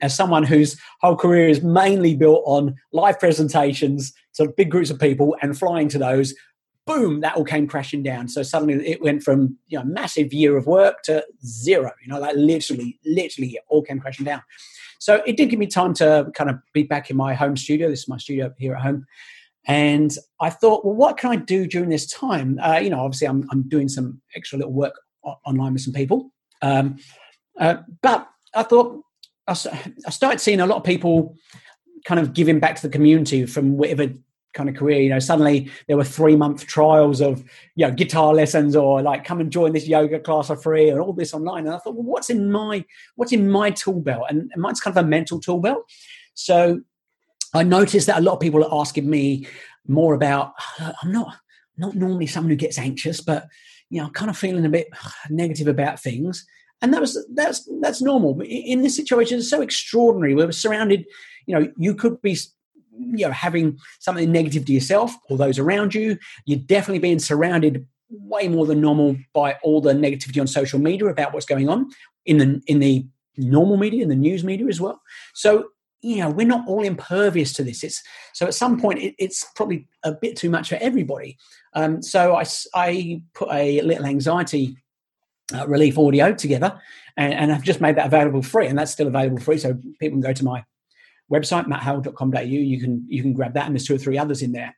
as 0.00 0.14
someone 0.14 0.42
whose 0.42 0.78
whole 1.00 1.16
career 1.16 1.48
is 1.48 1.62
mainly 1.62 2.14
built 2.14 2.42
on 2.46 2.74
live 2.92 3.18
presentations 3.18 4.12
to 4.34 4.52
big 4.56 4.70
groups 4.70 4.90
of 4.90 4.98
people 4.98 5.36
and 5.40 5.58
flying 5.58 5.88
to 5.88 5.98
those, 5.98 6.34
boom, 6.86 7.20
that 7.20 7.36
all 7.36 7.44
came 7.44 7.66
crashing 7.66 8.02
down. 8.02 8.28
So 8.28 8.42
suddenly 8.42 8.86
it 8.86 9.02
went 9.02 9.22
from 9.22 9.58
you 9.68 9.78
know 9.78 9.84
massive 9.84 10.32
year 10.32 10.56
of 10.56 10.66
work 10.66 11.02
to 11.04 11.24
zero. 11.44 11.92
You 12.02 12.08
know, 12.08 12.20
like 12.20 12.36
literally, 12.36 12.98
literally, 13.04 13.50
it 13.50 13.62
all 13.68 13.82
came 13.82 14.00
crashing 14.00 14.24
down. 14.24 14.42
So 14.98 15.22
it 15.26 15.36
did 15.36 15.50
give 15.50 15.58
me 15.58 15.66
time 15.66 15.94
to 15.94 16.30
kind 16.34 16.50
of 16.50 16.56
be 16.72 16.82
back 16.82 17.10
in 17.10 17.16
my 17.16 17.34
home 17.34 17.56
studio. 17.56 17.88
This 17.88 18.00
is 18.00 18.08
my 18.08 18.16
studio 18.16 18.52
here 18.58 18.74
at 18.74 18.82
home. 18.82 19.06
And 19.66 20.16
I 20.40 20.50
thought, 20.50 20.84
well, 20.84 20.94
what 20.94 21.18
can 21.18 21.30
I 21.30 21.36
do 21.36 21.66
during 21.66 21.90
this 21.90 22.06
time? 22.06 22.58
Uh, 22.62 22.78
you 22.78 22.88
know, 22.88 23.00
obviously, 23.00 23.26
I'm, 23.26 23.46
I'm 23.50 23.68
doing 23.68 23.88
some 23.88 24.20
extra 24.34 24.58
little 24.58 24.72
work 24.72 24.94
online 25.44 25.72
with 25.72 25.82
some 25.82 25.92
people. 25.92 26.30
Um, 26.62 26.98
uh, 27.58 27.78
but 28.00 28.28
I 28.54 28.62
thought, 28.62 29.02
I 29.48 30.10
started 30.10 30.40
seeing 30.40 30.60
a 30.60 30.66
lot 30.66 30.76
of 30.78 30.84
people 30.84 31.36
kind 32.04 32.20
of 32.20 32.32
giving 32.32 32.60
back 32.60 32.76
to 32.76 32.82
the 32.82 32.88
community 32.88 33.46
from 33.46 33.76
whatever 33.76 34.08
kind 34.56 34.68
of 34.68 34.74
career. 34.74 35.00
You 35.00 35.10
know, 35.10 35.18
suddenly 35.18 35.70
there 35.86 35.96
were 35.96 36.04
three 36.04 36.34
month 36.34 36.66
trials 36.66 37.20
of 37.20 37.44
you 37.76 37.86
know 37.86 37.92
guitar 37.92 38.34
lessons 38.34 38.74
or 38.74 39.02
like 39.02 39.24
come 39.24 39.40
and 39.40 39.52
join 39.52 39.72
this 39.72 39.86
yoga 39.86 40.18
class 40.18 40.48
for 40.48 40.56
free 40.56 40.88
and 40.88 40.98
all 40.98 41.12
this 41.12 41.34
online. 41.34 41.66
And 41.66 41.74
I 41.74 41.78
thought, 41.78 41.94
well, 41.94 42.04
what's 42.04 42.30
in 42.30 42.50
my 42.50 42.84
what's 43.14 43.32
in 43.32 43.48
my 43.48 43.70
tool 43.70 44.00
belt? 44.00 44.24
And, 44.28 44.50
mine's 44.56 44.80
kind 44.80 44.96
of 44.96 45.04
a 45.04 45.08
mental 45.08 45.38
tool 45.38 45.60
belt. 45.60 45.84
So 46.34 46.80
I 47.54 47.62
noticed 47.62 48.06
that 48.08 48.18
a 48.18 48.22
lot 48.22 48.34
of 48.34 48.40
people 48.40 48.64
are 48.64 48.80
asking 48.80 49.08
me 49.08 49.46
more 49.86 50.14
about. 50.14 50.54
I'm 51.02 51.12
not 51.12 51.36
not 51.76 51.94
normally 51.94 52.26
someone 52.26 52.50
who 52.50 52.56
gets 52.56 52.78
anxious, 52.78 53.20
but 53.20 53.46
you 53.90 54.00
know, 54.00 54.06
I'm 54.06 54.12
kind 54.12 54.30
of 54.30 54.36
feeling 54.36 54.66
a 54.66 54.70
bit 54.70 54.88
negative 55.30 55.68
about 55.68 56.00
things. 56.00 56.46
And 56.82 56.92
that 56.92 57.00
was 57.00 57.26
that's 57.34 57.68
that's 57.80 58.02
normal. 58.02 58.40
In 58.42 58.82
this 58.82 58.96
situation, 58.96 59.38
it's 59.38 59.50
so 59.50 59.62
extraordinary. 59.62 60.34
We 60.34 60.44
were 60.44 60.52
surrounded. 60.52 61.06
You 61.46 61.58
know, 61.58 61.72
you 61.78 61.94
could 61.94 62.20
be 62.20 62.36
you 62.98 63.26
know 63.26 63.32
having 63.32 63.78
something 63.98 64.30
negative 64.30 64.64
to 64.66 64.72
yourself 64.72 65.14
or 65.28 65.36
those 65.36 65.58
around 65.58 65.94
you 65.94 66.18
you're 66.44 66.58
definitely 66.58 66.98
being 66.98 67.18
surrounded 67.18 67.86
way 68.08 68.48
more 68.48 68.66
than 68.66 68.80
normal 68.80 69.16
by 69.32 69.56
all 69.62 69.80
the 69.80 69.92
negativity 69.92 70.40
on 70.40 70.46
social 70.46 70.78
media 70.78 71.06
about 71.06 71.32
what's 71.32 71.46
going 71.46 71.68
on 71.68 71.88
in 72.24 72.38
the 72.38 72.62
in 72.66 72.78
the 72.78 73.06
normal 73.36 73.76
media 73.76 74.02
and 74.02 74.10
the 74.10 74.16
news 74.16 74.44
media 74.44 74.66
as 74.66 74.80
well 74.80 75.00
so 75.34 75.68
you 76.00 76.16
know 76.16 76.30
we're 76.30 76.46
not 76.46 76.66
all 76.66 76.82
impervious 76.82 77.52
to 77.52 77.62
this 77.62 77.82
it's 77.82 78.02
so 78.32 78.46
at 78.46 78.54
some 78.54 78.80
point 78.80 78.98
it, 78.98 79.14
it's 79.18 79.44
probably 79.54 79.86
a 80.04 80.12
bit 80.12 80.36
too 80.36 80.50
much 80.50 80.68
for 80.68 80.76
everybody 80.76 81.36
um, 81.74 82.00
so 82.00 82.34
I, 82.34 82.44
I 82.74 83.20
put 83.34 83.50
a 83.50 83.82
little 83.82 84.06
anxiety 84.06 84.76
uh, 85.54 85.66
relief 85.68 85.98
audio 85.98 86.32
together 86.32 86.80
and, 87.16 87.32
and 87.32 87.52
i've 87.52 87.62
just 87.62 87.80
made 87.80 87.96
that 87.96 88.06
available 88.06 88.42
free 88.42 88.66
and 88.66 88.78
that's 88.78 88.90
still 88.90 89.06
available 89.06 89.38
free 89.38 89.58
so 89.58 89.74
people 90.00 90.16
can 90.16 90.20
go 90.20 90.32
to 90.32 90.44
my 90.44 90.64
website, 91.30 91.66
matthale.com.au. 91.66 92.40
You 92.40 92.80
can 92.80 93.04
you 93.08 93.22
can 93.22 93.32
grab 93.32 93.54
that, 93.54 93.66
and 93.66 93.74
there's 93.74 93.84
two 93.84 93.94
or 93.94 93.98
three 93.98 94.18
others 94.18 94.42
in 94.42 94.52
there. 94.52 94.76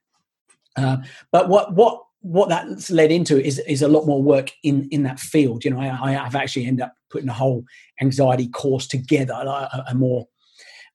Uh, 0.76 0.98
but 1.30 1.48
what 1.48 1.74
what 1.74 2.02
what 2.20 2.48
that's 2.48 2.90
led 2.90 3.12
into 3.12 3.42
is 3.42 3.58
is 3.60 3.82
a 3.82 3.88
lot 3.88 4.06
more 4.06 4.22
work 4.22 4.50
in 4.62 4.88
in 4.90 5.02
that 5.04 5.20
field. 5.20 5.64
You 5.64 5.72
know, 5.72 5.80
I, 5.80 6.10
I 6.10 6.12
have 6.12 6.34
actually 6.34 6.66
ended 6.66 6.84
up 6.84 6.94
putting 7.10 7.28
a 7.28 7.34
whole 7.34 7.64
anxiety 8.00 8.48
course 8.48 8.86
together, 8.86 9.34
a, 9.34 9.84
a 9.88 9.94
more 9.94 10.26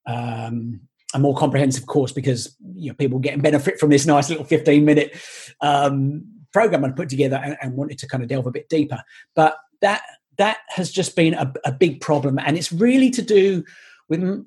um, 0.05 0.81
a 1.13 1.19
more 1.19 1.35
comprehensive 1.35 1.85
course 1.85 2.11
because 2.11 2.55
you 2.75 2.89
know 2.89 2.95
people 2.95 3.19
getting 3.19 3.41
benefit 3.41 3.79
from 3.79 3.89
this 3.89 4.05
nice 4.05 4.29
little 4.29 4.45
15 4.45 4.83
minute 4.83 5.15
um, 5.61 6.25
program 6.53 6.85
I 6.85 6.91
put 6.91 7.09
together 7.09 7.41
and, 7.43 7.57
and, 7.61 7.73
wanted 7.73 7.97
to 7.99 8.07
kind 8.07 8.23
of 8.23 8.29
delve 8.29 8.47
a 8.47 8.51
bit 8.51 8.69
deeper. 8.69 9.03
But 9.35 9.57
that 9.81 10.01
that 10.37 10.59
has 10.69 10.91
just 10.91 11.15
been 11.15 11.33
a, 11.33 11.51
a 11.65 11.71
big 11.71 11.99
problem, 11.99 12.39
and 12.39 12.57
it's 12.57 12.71
really 12.71 13.09
to 13.11 13.21
do 13.21 13.63
with 14.09 14.45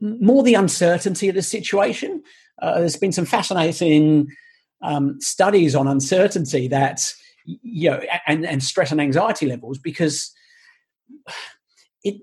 more 0.00 0.42
the 0.42 0.54
uncertainty 0.54 1.28
of 1.28 1.34
the 1.34 1.42
situation. 1.42 2.22
Uh, 2.60 2.80
there's 2.80 2.96
been 2.96 3.12
some 3.12 3.24
fascinating 3.24 4.28
um, 4.82 5.20
studies 5.20 5.74
on 5.74 5.88
uncertainty 5.88 6.68
that 6.68 7.12
you 7.44 7.90
know 7.90 8.00
and, 8.26 8.46
and 8.46 8.62
stress 8.62 8.92
and 8.92 9.00
anxiety 9.00 9.46
levels 9.46 9.78
because 9.78 10.32
it 12.04 12.16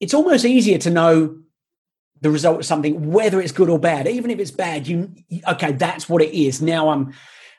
it's 0.00 0.14
almost 0.14 0.44
easier 0.44 0.78
to 0.78 0.90
know 0.90 1.38
the 2.20 2.30
result 2.30 2.60
of 2.60 2.64
something 2.64 3.10
whether 3.10 3.40
it's 3.40 3.52
good 3.52 3.68
or 3.68 3.78
bad 3.78 4.08
even 4.08 4.30
if 4.30 4.38
it's 4.38 4.50
bad 4.50 4.88
you 4.88 5.12
okay 5.46 5.72
that's 5.72 6.08
what 6.08 6.22
it 6.22 6.34
is 6.34 6.62
now 6.62 6.88
i'm 6.88 7.12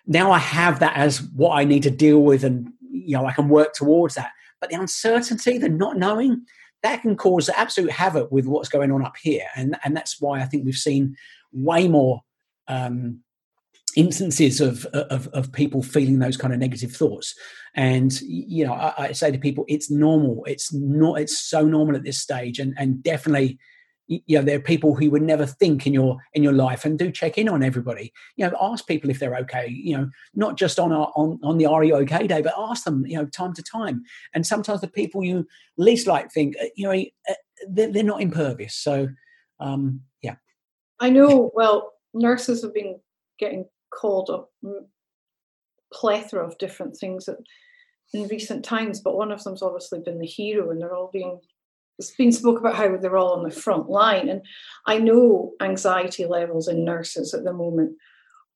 now 0.07 0.31
i 0.31 0.39
have 0.39 0.79
that 0.79 0.95
as 0.95 1.21
what 1.35 1.55
i 1.55 1.63
need 1.63 1.83
to 1.83 1.91
deal 1.91 2.21
with 2.21 2.43
and 2.43 2.69
you 2.81 3.17
know 3.17 3.25
i 3.25 3.33
can 3.33 3.49
work 3.49 3.73
towards 3.73 4.15
that 4.15 4.31
but 4.61 4.69
the 4.69 4.75
uncertainty 4.75 5.57
the 5.57 5.69
not 5.69 5.97
knowing 5.97 6.45
that 6.85 7.01
can 7.01 7.17
cause 7.17 7.49
absolute 7.49 7.91
havoc 7.91 8.31
with 8.31 8.45
what's 8.45 8.69
going 8.69 8.91
on 8.91 9.03
up 9.03 9.15
here. 9.19 9.47
And, 9.55 9.75
and 9.83 9.97
that's 9.97 10.21
why 10.21 10.39
I 10.39 10.45
think 10.45 10.65
we've 10.65 10.75
seen 10.75 11.15
way 11.51 11.87
more 11.87 12.21
um, 12.67 13.21
instances 13.95 14.61
of, 14.61 14.85
of, 14.85 15.27
of 15.29 15.51
people 15.51 15.81
feeling 15.81 16.19
those 16.19 16.37
kind 16.37 16.53
of 16.53 16.59
negative 16.59 16.95
thoughts. 16.95 17.33
And 17.73 18.13
you 18.21 18.67
know, 18.67 18.73
I, 18.73 18.93
I, 18.97 19.11
say 19.13 19.31
to 19.31 19.39
people, 19.39 19.65
it's 19.67 19.89
normal. 19.89 20.43
It's 20.45 20.71
not. 20.71 21.19
It's 21.19 21.39
so 21.39 21.65
normal 21.65 21.95
at 21.95 22.03
this 22.03 22.21
stage, 22.21 22.57
and 22.59 22.73
and 22.77 23.03
definitely 23.03 23.59
you 24.07 24.37
know 24.37 24.43
there 24.43 24.57
are 24.57 24.61
people 24.61 24.95
who 24.95 25.09
would 25.09 25.21
never 25.21 25.45
think 25.45 25.87
in 25.87 25.93
your 25.93 26.17
in 26.33 26.43
your 26.43 26.53
life 26.53 26.85
and 26.85 26.99
do 26.99 27.11
check 27.11 27.37
in 27.37 27.49
on 27.49 27.63
everybody. 27.63 28.13
You 28.35 28.47
know 28.47 28.55
ask 28.61 28.85
people 28.87 29.09
if 29.09 29.19
they're 29.19 29.37
okay 29.37 29.67
you 29.67 29.97
know 29.97 30.09
not 30.33 30.57
just 30.57 30.79
on 30.79 30.91
our 30.91 31.11
on, 31.15 31.39
on 31.43 31.57
the 31.57 31.65
are 31.65 31.83
you 31.83 31.95
okay 31.97 32.27
day 32.27 32.41
but 32.41 32.53
ask 32.57 32.83
them 32.83 33.05
you 33.05 33.17
know 33.17 33.25
time 33.25 33.53
to 33.53 33.63
time. 33.63 34.03
And 34.33 34.45
sometimes 34.45 34.81
the 34.81 34.87
people 34.87 35.23
you 35.23 35.47
least 35.77 36.07
like 36.07 36.31
think 36.31 36.55
uh, 36.61 36.65
you 36.75 36.87
know 36.87 37.03
uh, 37.29 37.33
they're, 37.67 37.91
they're 37.91 38.03
not 38.03 38.21
impervious. 38.21 38.75
So 38.75 39.09
um 39.59 40.01
yeah. 40.21 40.35
I 40.99 41.09
know 41.09 41.51
well 41.53 41.93
nurses 42.13 42.61
have 42.61 42.73
been 42.73 42.99
getting 43.39 43.65
called 43.91 44.29
a 44.29 44.69
plethora 45.93 46.45
of 46.45 46.57
different 46.57 46.97
things 46.97 47.29
in 48.13 48.27
recent 48.27 48.63
times 48.63 48.99
but 48.99 49.15
one 49.15 49.31
of 49.31 49.43
them's 49.43 49.61
obviously 49.61 49.99
been 49.99 50.19
the 50.19 50.25
hero 50.25 50.69
and 50.69 50.81
they're 50.81 50.95
all 50.95 51.09
being 51.11 51.39
it's 51.97 52.11
been 52.11 52.31
spoke 52.31 52.59
about 52.59 52.75
how 52.75 52.97
they're 52.97 53.17
all 53.17 53.33
on 53.33 53.43
the 53.43 53.51
front 53.51 53.89
line. 53.89 54.29
And 54.29 54.41
I 54.85 54.97
know 54.97 55.53
anxiety 55.61 56.25
levels 56.25 56.67
in 56.67 56.83
nurses 56.83 57.33
at 57.33 57.43
the 57.43 57.53
moment 57.53 57.93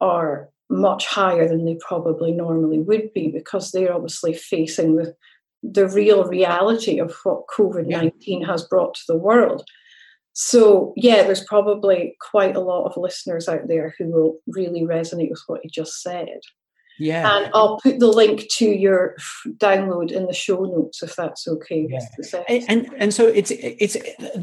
are 0.02 0.49
much 0.69 1.08
higher 1.08 1.47
than 1.47 1.65
they 1.65 1.78
probably 1.88 2.32
normally 2.32 2.80
would 2.80 3.12
be 3.13 3.30
because 3.30 3.71
they're 3.71 3.93
obviously 3.93 4.34
facing 4.34 4.95
the 4.95 5.15
the 5.62 5.88
real 5.89 6.23
reality 6.23 6.99
of 6.99 7.13
what 7.23 7.47
COVID 7.47 7.86
19 7.86 8.41
yeah. 8.41 8.47
has 8.47 8.63
brought 8.63 8.93
to 8.95 9.04
the 9.08 9.17
world. 9.17 9.67
So, 10.34 10.93
yeah, 10.95 11.23
there's 11.23 11.43
probably 11.43 12.15
quite 12.21 12.56
a 12.56 12.62
lot 12.62 12.86
of 12.86 12.95
listeners 12.95 13.49
out 13.49 13.67
there 13.67 13.93
who 13.97 14.06
will 14.06 14.38
really 14.47 14.84
resonate 14.84 15.32
with 15.32 15.43
what 15.47 15.63
you 15.65 15.69
just 15.69 16.02
said. 16.02 16.39
Yeah. 16.99 17.38
And 17.38 17.49
I'll 17.53 17.79
put 17.79 17.99
the 17.99 18.07
link 18.07 18.47
to 18.57 18.65
your 18.65 19.15
download 19.57 20.12
in 20.12 20.25
the 20.25 20.33
show 20.33 20.65
notes 20.65 21.01
if 21.01 21.15
that's 21.15 21.47
okay. 21.47 21.88
Yeah. 21.89 22.63
And 22.67 22.93
and 22.97 23.13
so 23.13 23.25
it's 23.27 23.51
it's 23.51 23.95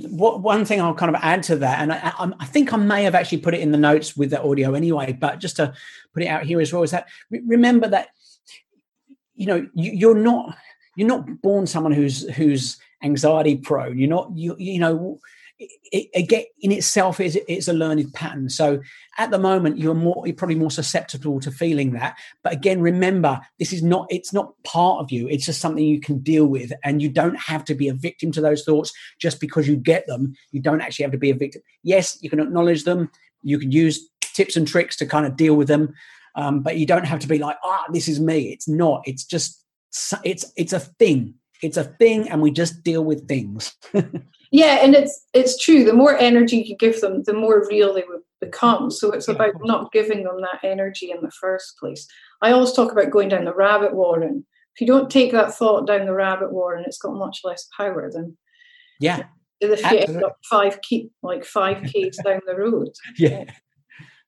what 0.09 0.41
one 0.41 0.65
thing 0.65 0.81
I'll 0.81 0.95
kind 0.95 1.15
of 1.15 1.21
add 1.23 1.43
to 1.45 1.57
that, 1.57 1.81
and 1.81 1.93
I, 1.93 2.13
I, 2.41 2.47
think 2.47 2.73
I 2.73 2.79
may 2.79 3.05
have 3.05 3.15
actually 3.15 3.39
put 3.39 3.55
it 3.55 3.61
in 3.61 3.73
the 3.73 3.79
notes 3.79 4.17
with 4.17 4.31
the 4.31 4.43
audio 4.43 4.75
anyway, 4.75 5.13
but 5.13 5.39
just 5.39 5.57
to 5.57 5.75
put 6.15 6.23
it 6.23 6.29
out 6.29 6.45
here 6.45 6.61
as 6.61 6.73
well 6.73 6.83
is 6.83 6.93
that 6.93 7.09
remember 7.31 7.89
that 7.89 8.09
you 9.35 9.47
know 9.47 9.69
you, 9.75 9.93
you're 9.93 10.19
not 10.19 10.57
you're 10.97 11.09
not 11.09 11.43
born 11.43 11.67
someone 11.67 11.93
who's 11.93 12.29
who's 12.37 12.79
anxiety 13.03 13.57
prone. 13.57 13.99
You're 13.99 14.09
not 14.09 14.31
you 14.35 14.57
you 14.59 14.81
know 14.81 15.21
it, 15.59 16.11
again 16.15 16.45
in 16.61 16.73
itself 16.73 17.21
is 17.21 17.39
it's 17.49 17.69
a 17.69 17.73
learned 17.73 18.13
pattern. 18.13 18.49
So 18.49 18.81
at 19.19 19.31
the 19.31 19.39
moment 19.39 19.79
you're 19.79 19.95
more 19.95 20.23
you're 20.27 20.37
probably 20.37 20.57
more 20.57 20.71
susceptible 20.71 21.41
to 21.41 21.51
feeling 21.51 21.93
that. 21.93 22.17
But 22.43 22.53
again 22.53 22.81
remember 22.81 23.41
this 23.59 23.73
is 23.73 23.83
not 23.83 24.07
it's 24.11 24.33
not 24.33 24.53
part 24.65 25.01
of 25.01 25.11
you. 25.11 25.29
It's 25.29 25.47
just 25.47 25.61
something 25.61 25.85
you 25.85 26.01
can 26.01 26.19
deal 26.19 26.47
with. 26.47 26.73
And 26.85 27.01
you 27.01 27.09
don't 27.09 27.39
have 27.39 27.65
to 27.67 27.75
be 27.75 27.89
a 27.89 27.95
victim 27.95 28.33
to 28.33 28.41
those 28.41 28.65
thoughts 28.65 28.93
just 29.19 29.41
because 29.41 29.67
you 29.67 29.77
get 29.77 30.07
them. 30.07 30.35
You 30.51 30.61
don't 30.61 30.81
actually 30.81 31.05
have 31.05 31.13
to 31.13 31.19
be 31.19 31.31
a 31.31 31.35
victim. 31.35 31.63
Yes 31.83 32.19
you 32.21 32.31
can 32.31 32.41
acknowledge 32.41 32.85
them. 32.85 33.11
You 33.43 33.59
can 33.59 33.73
use 33.73 34.09
tips 34.21 34.57
and 34.57 34.69
tricks 34.69 34.97
to 34.97 35.07
kind 35.07 35.27
of 35.27 35.37
deal 35.37 35.55
with 35.55 35.69
them. 35.69 35.95
Um, 36.35 36.63
but 36.63 36.77
you 36.77 36.85
don't 36.85 37.07
have 37.07 37.21
to 37.21 37.29
be 37.29 37.39
like 37.39 37.57
ah 37.65 37.85
oh, 37.89 37.93
this 37.93 38.09
is 38.09 38.21
me. 38.21 38.53
It's 38.53 38.69
not. 38.69 39.03
It's 39.07 39.25
just 39.25 39.63
it's 40.23 40.53
it's 40.57 40.75
a 40.75 40.81
thing 40.81 41.35
it's 41.63 41.77
a 41.77 41.85
thing 41.85 42.29
and 42.29 42.43
we 42.43 42.51
just 42.51 42.83
deal 42.83 43.05
with 43.05 43.27
things 43.29 43.75
yeah 44.51 44.79
and 44.83 44.95
it's 44.95 45.27
it's 45.33 45.63
true 45.63 45.85
the 45.85 45.93
more 45.93 46.17
energy 46.19 46.59
you 46.59 46.77
give 46.77 47.01
them 47.01 47.23
the 47.25 47.33
more 47.33 47.67
real 47.69 47.95
they 47.95 48.05
would 48.09 48.21
become 48.41 48.91
so 48.91 49.11
it's 49.11 49.29
about 49.29 49.55
not 49.63 49.93
giving 49.93 50.23
them 50.25 50.41
that 50.41 50.63
energy 50.63 51.11
in 51.11 51.23
the 51.23 51.31
first 51.31 51.79
place 51.79 52.07
i 52.43 52.53
always 52.53 52.73
talk 52.73 52.93
about 52.93 53.11
going 53.11 53.29
down 53.29 53.45
the 53.45 53.55
rabbit 53.55 53.95
warren 53.95 54.45
if 54.75 54.81
you 54.81 54.87
don't 54.87 55.11
take 55.11 55.33
that 55.33 55.55
thought 55.55 55.87
down 55.87 56.05
the 56.05 56.13
rabbit 56.13 56.53
warren 56.53 56.85
it's 56.87 56.99
got 56.99 57.15
much 57.15 57.41
less 57.45 57.67
power 57.77 58.11
than 58.13 58.37
yeah 59.01 59.25
if 59.61 59.81
you 59.81 59.99
end 59.99 60.25
up 60.25 60.37
five 60.49 60.81
keep 60.83 61.13
like 61.23 61.45
five 61.45 61.83
k's 61.85 62.19
down 62.23 62.41
the 62.47 62.57
road. 62.57 62.91
Yeah, 63.17 63.45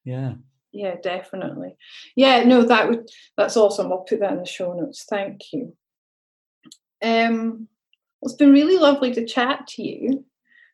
yeah, 0.05 0.35
yeah, 0.73 0.95
definitely. 1.03 1.77
Yeah, 2.17 2.45
no, 2.45 2.63
that 2.63 2.89
would 2.89 3.09
that's 3.37 3.57
awesome. 3.57 3.93
I'll 3.93 3.99
put 4.09 4.21
that 4.21 4.33
in 4.33 4.39
the 4.39 4.47
show 4.47 4.73
notes. 4.73 5.05
Thank 5.09 5.41
you. 5.53 5.77
Um, 7.03 7.69
it's 8.23 8.35
been 8.35 8.53
really 8.53 8.79
lovely 8.79 9.13
to 9.15 9.25
chat 9.27 9.67
to 9.69 9.83
you. 9.83 10.25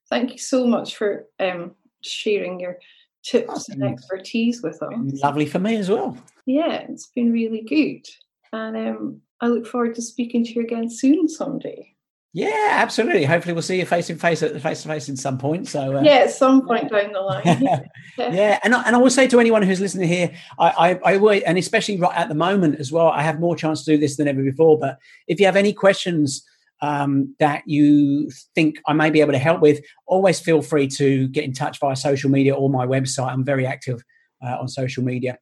Thank 0.08 0.32
you 0.32 0.38
so 0.38 0.66
much 0.66 0.96
for 0.96 1.26
um 1.40 1.74
sharing 2.02 2.60
your 2.60 2.78
tips 3.24 3.68
and 3.68 3.82
expertise 3.82 4.62
with 4.62 4.82
us. 4.82 5.22
Lovely 5.22 5.46
for 5.46 5.58
me 5.58 5.76
as 5.76 5.90
well. 5.90 6.16
Yeah, 6.46 6.84
it's 6.88 7.06
been 7.06 7.32
really 7.32 7.62
good. 7.62 8.06
And 8.52 8.76
um, 8.76 9.20
I 9.40 9.48
look 9.48 9.66
forward 9.66 9.94
to 9.96 10.02
speaking 10.02 10.44
to 10.44 10.52
you 10.52 10.60
again 10.62 10.90
soon 10.90 11.28
someday. 11.28 11.93
Yeah, 12.37 12.70
absolutely. 12.73 13.25
Hopefully, 13.25 13.53
we'll 13.53 13.62
see 13.62 13.79
you 13.79 13.87
face 13.87 14.09
to 14.09 14.16
face 14.16 14.42
at 14.42 14.53
the 14.53 14.59
face 14.59 14.83
to 14.83 14.88
face 14.88 15.09
in 15.09 15.16
some 15.16 15.38
point. 15.38 15.68
So 15.68 15.99
uh, 15.99 16.03
yeah, 16.03 16.14
at 16.14 16.33
some 16.33 16.66
point 16.66 16.90
down 16.90 17.12
the 17.12 17.20
line. 17.20 17.42
yeah, 17.44 17.81
yeah. 18.18 18.59
and 18.64 18.75
I, 18.75 18.83
and 18.83 18.97
I 18.97 18.99
will 18.99 19.09
say 19.09 19.29
to 19.29 19.38
anyone 19.38 19.62
who's 19.62 19.81
listening 19.81 20.09
here, 20.09 20.35
I, 20.59 20.70
I 21.05 21.12
I 21.12 21.16
will, 21.18 21.40
and 21.47 21.57
especially 21.57 21.97
right 21.97 22.16
at 22.16 22.29
the 22.29 22.35
moment 22.35 22.81
as 22.81 22.90
well, 22.90 23.07
I 23.07 23.23
have 23.23 23.38
more 23.38 23.55
chance 23.55 23.85
to 23.85 23.92
do 23.92 23.99
this 23.99 24.16
than 24.16 24.27
ever 24.27 24.42
before. 24.42 24.77
But 24.81 24.99
if 25.29 25.38
you 25.38 25.47
have 25.47 25.55
any 25.55 25.73
questions 25.73 26.44
um, 26.81 27.37
that 27.38 27.62
you 27.66 28.33
think 28.57 28.81
I 28.88 28.94
may 28.94 29.11
be 29.11 29.20
able 29.20 29.33
to 29.33 29.38
help 29.38 29.61
with, 29.61 29.81
always 30.07 30.40
feel 30.40 30.61
free 30.61 30.88
to 30.88 31.29
get 31.29 31.44
in 31.44 31.53
touch 31.53 31.79
via 31.79 31.94
social 31.94 32.31
media 32.31 32.53
or 32.57 32.68
my 32.68 32.85
website. 32.85 33.29
I'm 33.29 33.44
very 33.44 33.64
active 33.64 34.03
uh, 34.44 34.59
on 34.59 34.66
social 34.66 35.05
media. 35.05 35.38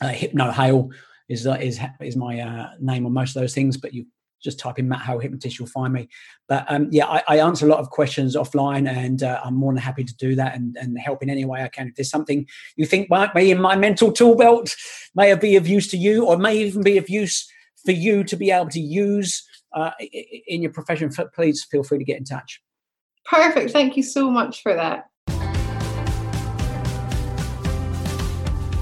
Uh, 0.00 0.10
Hypno 0.10 0.52
Hale 0.52 0.90
is 1.28 1.44
uh, 1.44 1.58
is 1.60 1.80
is 2.00 2.14
my 2.14 2.38
uh, 2.38 2.70
name 2.78 3.04
on 3.04 3.12
most 3.12 3.34
of 3.34 3.42
those 3.42 3.52
things, 3.52 3.76
but 3.76 3.92
you 3.92 4.06
just 4.44 4.58
type 4.58 4.78
in 4.78 4.88
Matt 4.88 5.00
Hale 5.00 5.18
Hypnotist, 5.18 5.58
you'll 5.58 5.66
find 5.66 5.92
me. 5.92 6.08
But 6.46 6.66
um, 6.68 6.88
yeah, 6.90 7.06
I, 7.06 7.22
I, 7.26 7.38
answer 7.38 7.66
a 7.66 7.68
lot 7.68 7.80
of 7.80 7.90
questions 7.90 8.36
offline, 8.36 8.88
and 8.88 9.22
uh, 9.22 9.40
I'm 9.42 9.54
more 9.54 9.72
than 9.72 9.82
happy 9.82 10.04
to 10.04 10.16
do 10.16 10.34
that 10.36 10.54
and, 10.54 10.76
and 10.76 10.98
help 10.98 11.22
in 11.22 11.30
any 11.30 11.44
way 11.44 11.62
I 11.62 11.68
can. 11.68 11.88
If 11.88 11.96
there's 11.96 12.10
something 12.10 12.46
you 12.76 12.84
think 12.84 13.08
might 13.08 13.34
be 13.34 13.50
in 13.50 13.60
my 13.60 13.74
mental 13.74 14.12
tool 14.12 14.36
belt, 14.36 14.76
may 15.14 15.34
be 15.34 15.56
of 15.56 15.66
use 15.66 15.88
to 15.88 15.96
you, 15.96 16.26
or 16.26 16.36
may 16.36 16.58
even 16.58 16.82
be 16.82 16.98
of 16.98 17.08
use 17.08 17.50
for 17.84 17.92
you 17.92 18.22
to 18.24 18.36
be 18.36 18.50
able 18.50 18.70
to 18.70 18.80
use 18.80 19.42
uh, 19.74 19.90
in 20.46 20.62
your 20.62 20.72
profession, 20.72 21.10
please 21.34 21.64
feel 21.64 21.82
free 21.82 21.98
to 21.98 22.04
get 22.04 22.18
in 22.18 22.24
touch. 22.24 22.62
Perfect. 23.24 23.70
Thank 23.70 23.96
you 23.96 24.02
so 24.02 24.30
much 24.30 24.62
for 24.62 24.74
that. 24.74 25.08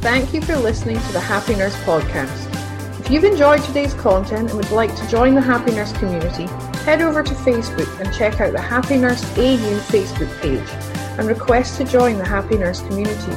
Thank 0.03 0.35
you 0.35 0.43
for 0.43 0.57
listening 0.57 0.99
to 0.99 1.13
the 1.13 1.21
Happy 1.21 1.55
Nurse 1.55 1.77
Podcast. 1.85 2.52
If 3.03 3.11
you've 3.11 3.25
enjoyed 3.25 3.65
today's 3.65 3.95
content 3.95 4.51
and 4.51 4.57
would 4.57 4.71
like 4.71 4.95
to 4.95 5.09
join 5.09 5.35
the 5.35 5.41
Happy 5.41 5.73
Nurse 5.73 5.93
community, 5.95 6.45
head 6.85 7.03
over 7.03 7.25
to 7.25 7.35
Facebook 7.35 8.01
and 8.01 8.15
check 8.15 8.41
out 8.41 8.53
the 8.53 8.61
Happy 8.61 8.97
Nurse 8.97 9.25
AU 9.37 9.81
Facebook 9.91 10.41
page 10.41 10.69
and 11.19 11.27
request 11.27 11.79
to 11.79 11.85
join 11.85 12.17
the 12.17 12.25
Happy 12.25 12.57
Nurse 12.57 12.81
community. 12.83 13.33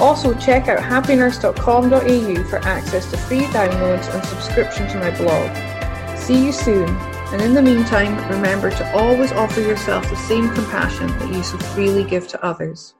Also, 0.00 0.34
check 0.34 0.66
out 0.66 0.80
happynurse.com.au 0.80 2.44
for 2.48 2.56
access 2.66 3.08
to 3.12 3.16
free 3.16 3.42
downloads 3.42 4.12
and 4.12 4.24
subscription 4.24 4.88
to 4.88 4.98
my 4.98 5.16
blog. 5.16 6.18
See 6.18 6.44
you 6.44 6.50
soon, 6.50 6.88
and 6.88 7.40
in 7.40 7.54
the 7.54 7.62
meantime, 7.62 8.16
remember 8.28 8.70
to 8.70 8.96
always 8.96 9.30
offer 9.30 9.60
yourself 9.60 10.10
the 10.10 10.16
same 10.16 10.50
compassion 10.50 11.06
that 11.06 11.32
you 11.32 11.44
so 11.44 11.56
freely 11.58 12.02
give 12.02 12.26
to 12.26 12.44
others. 12.44 12.94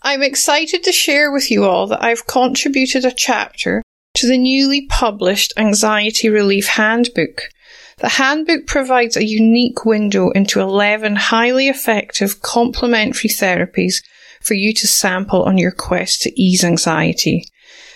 I'm 0.00 0.22
excited 0.22 0.82
to 0.84 0.92
share 0.92 1.30
with 1.30 1.50
you 1.50 1.66
all 1.66 1.86
that 1.88 2.02
I've 2.02 2.26
contributed 2.26 3.04
a 3.04 3.12
chapter 3.12 3.82
to 4.16 4.26
the 4.26 4.38
newly 4.38 4.86
published 4.86 5.52
Anxiety 5.58 6.30
Relief 6.30 6.68
Handbook. 6.68 7.50
The 7.98 8.08
handbook 8.08 8.66
provides 8.66 9.14
a 9.16 9.26
unique 9.26 9.84
window 9.84 10.30
into 10.30 10.60
11 10.60 11.16
highly 11.16 11.68
effective 11.68 12.40
complementary 12.40 13.28
therapies 13.28 14.02
for 14.40 14.54
you 14.54 14.72
to 14.72 14.86
sample 14.86 15.42
on 15.42 15.58
your 15.58 15.70
quest 15.70 16.22
to 16.22 16.40
ease 16.40 16.64
anxiety. 16.64 17.44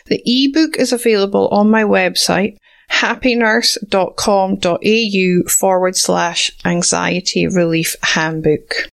The 0.07 0.21
ebook 0.27 0.77
is 0.77 0.93
available 0.93 1.49
on 1.49 1.71
my 1.71 1.85
website, 1.85 2.59
happynurse.com.au 2.91 5.49
forward 5.49 5.97
slash 5.97 6.51
anxiety 6.67 7.47
relief 7.47 7.97
handbook. 8.03 8.91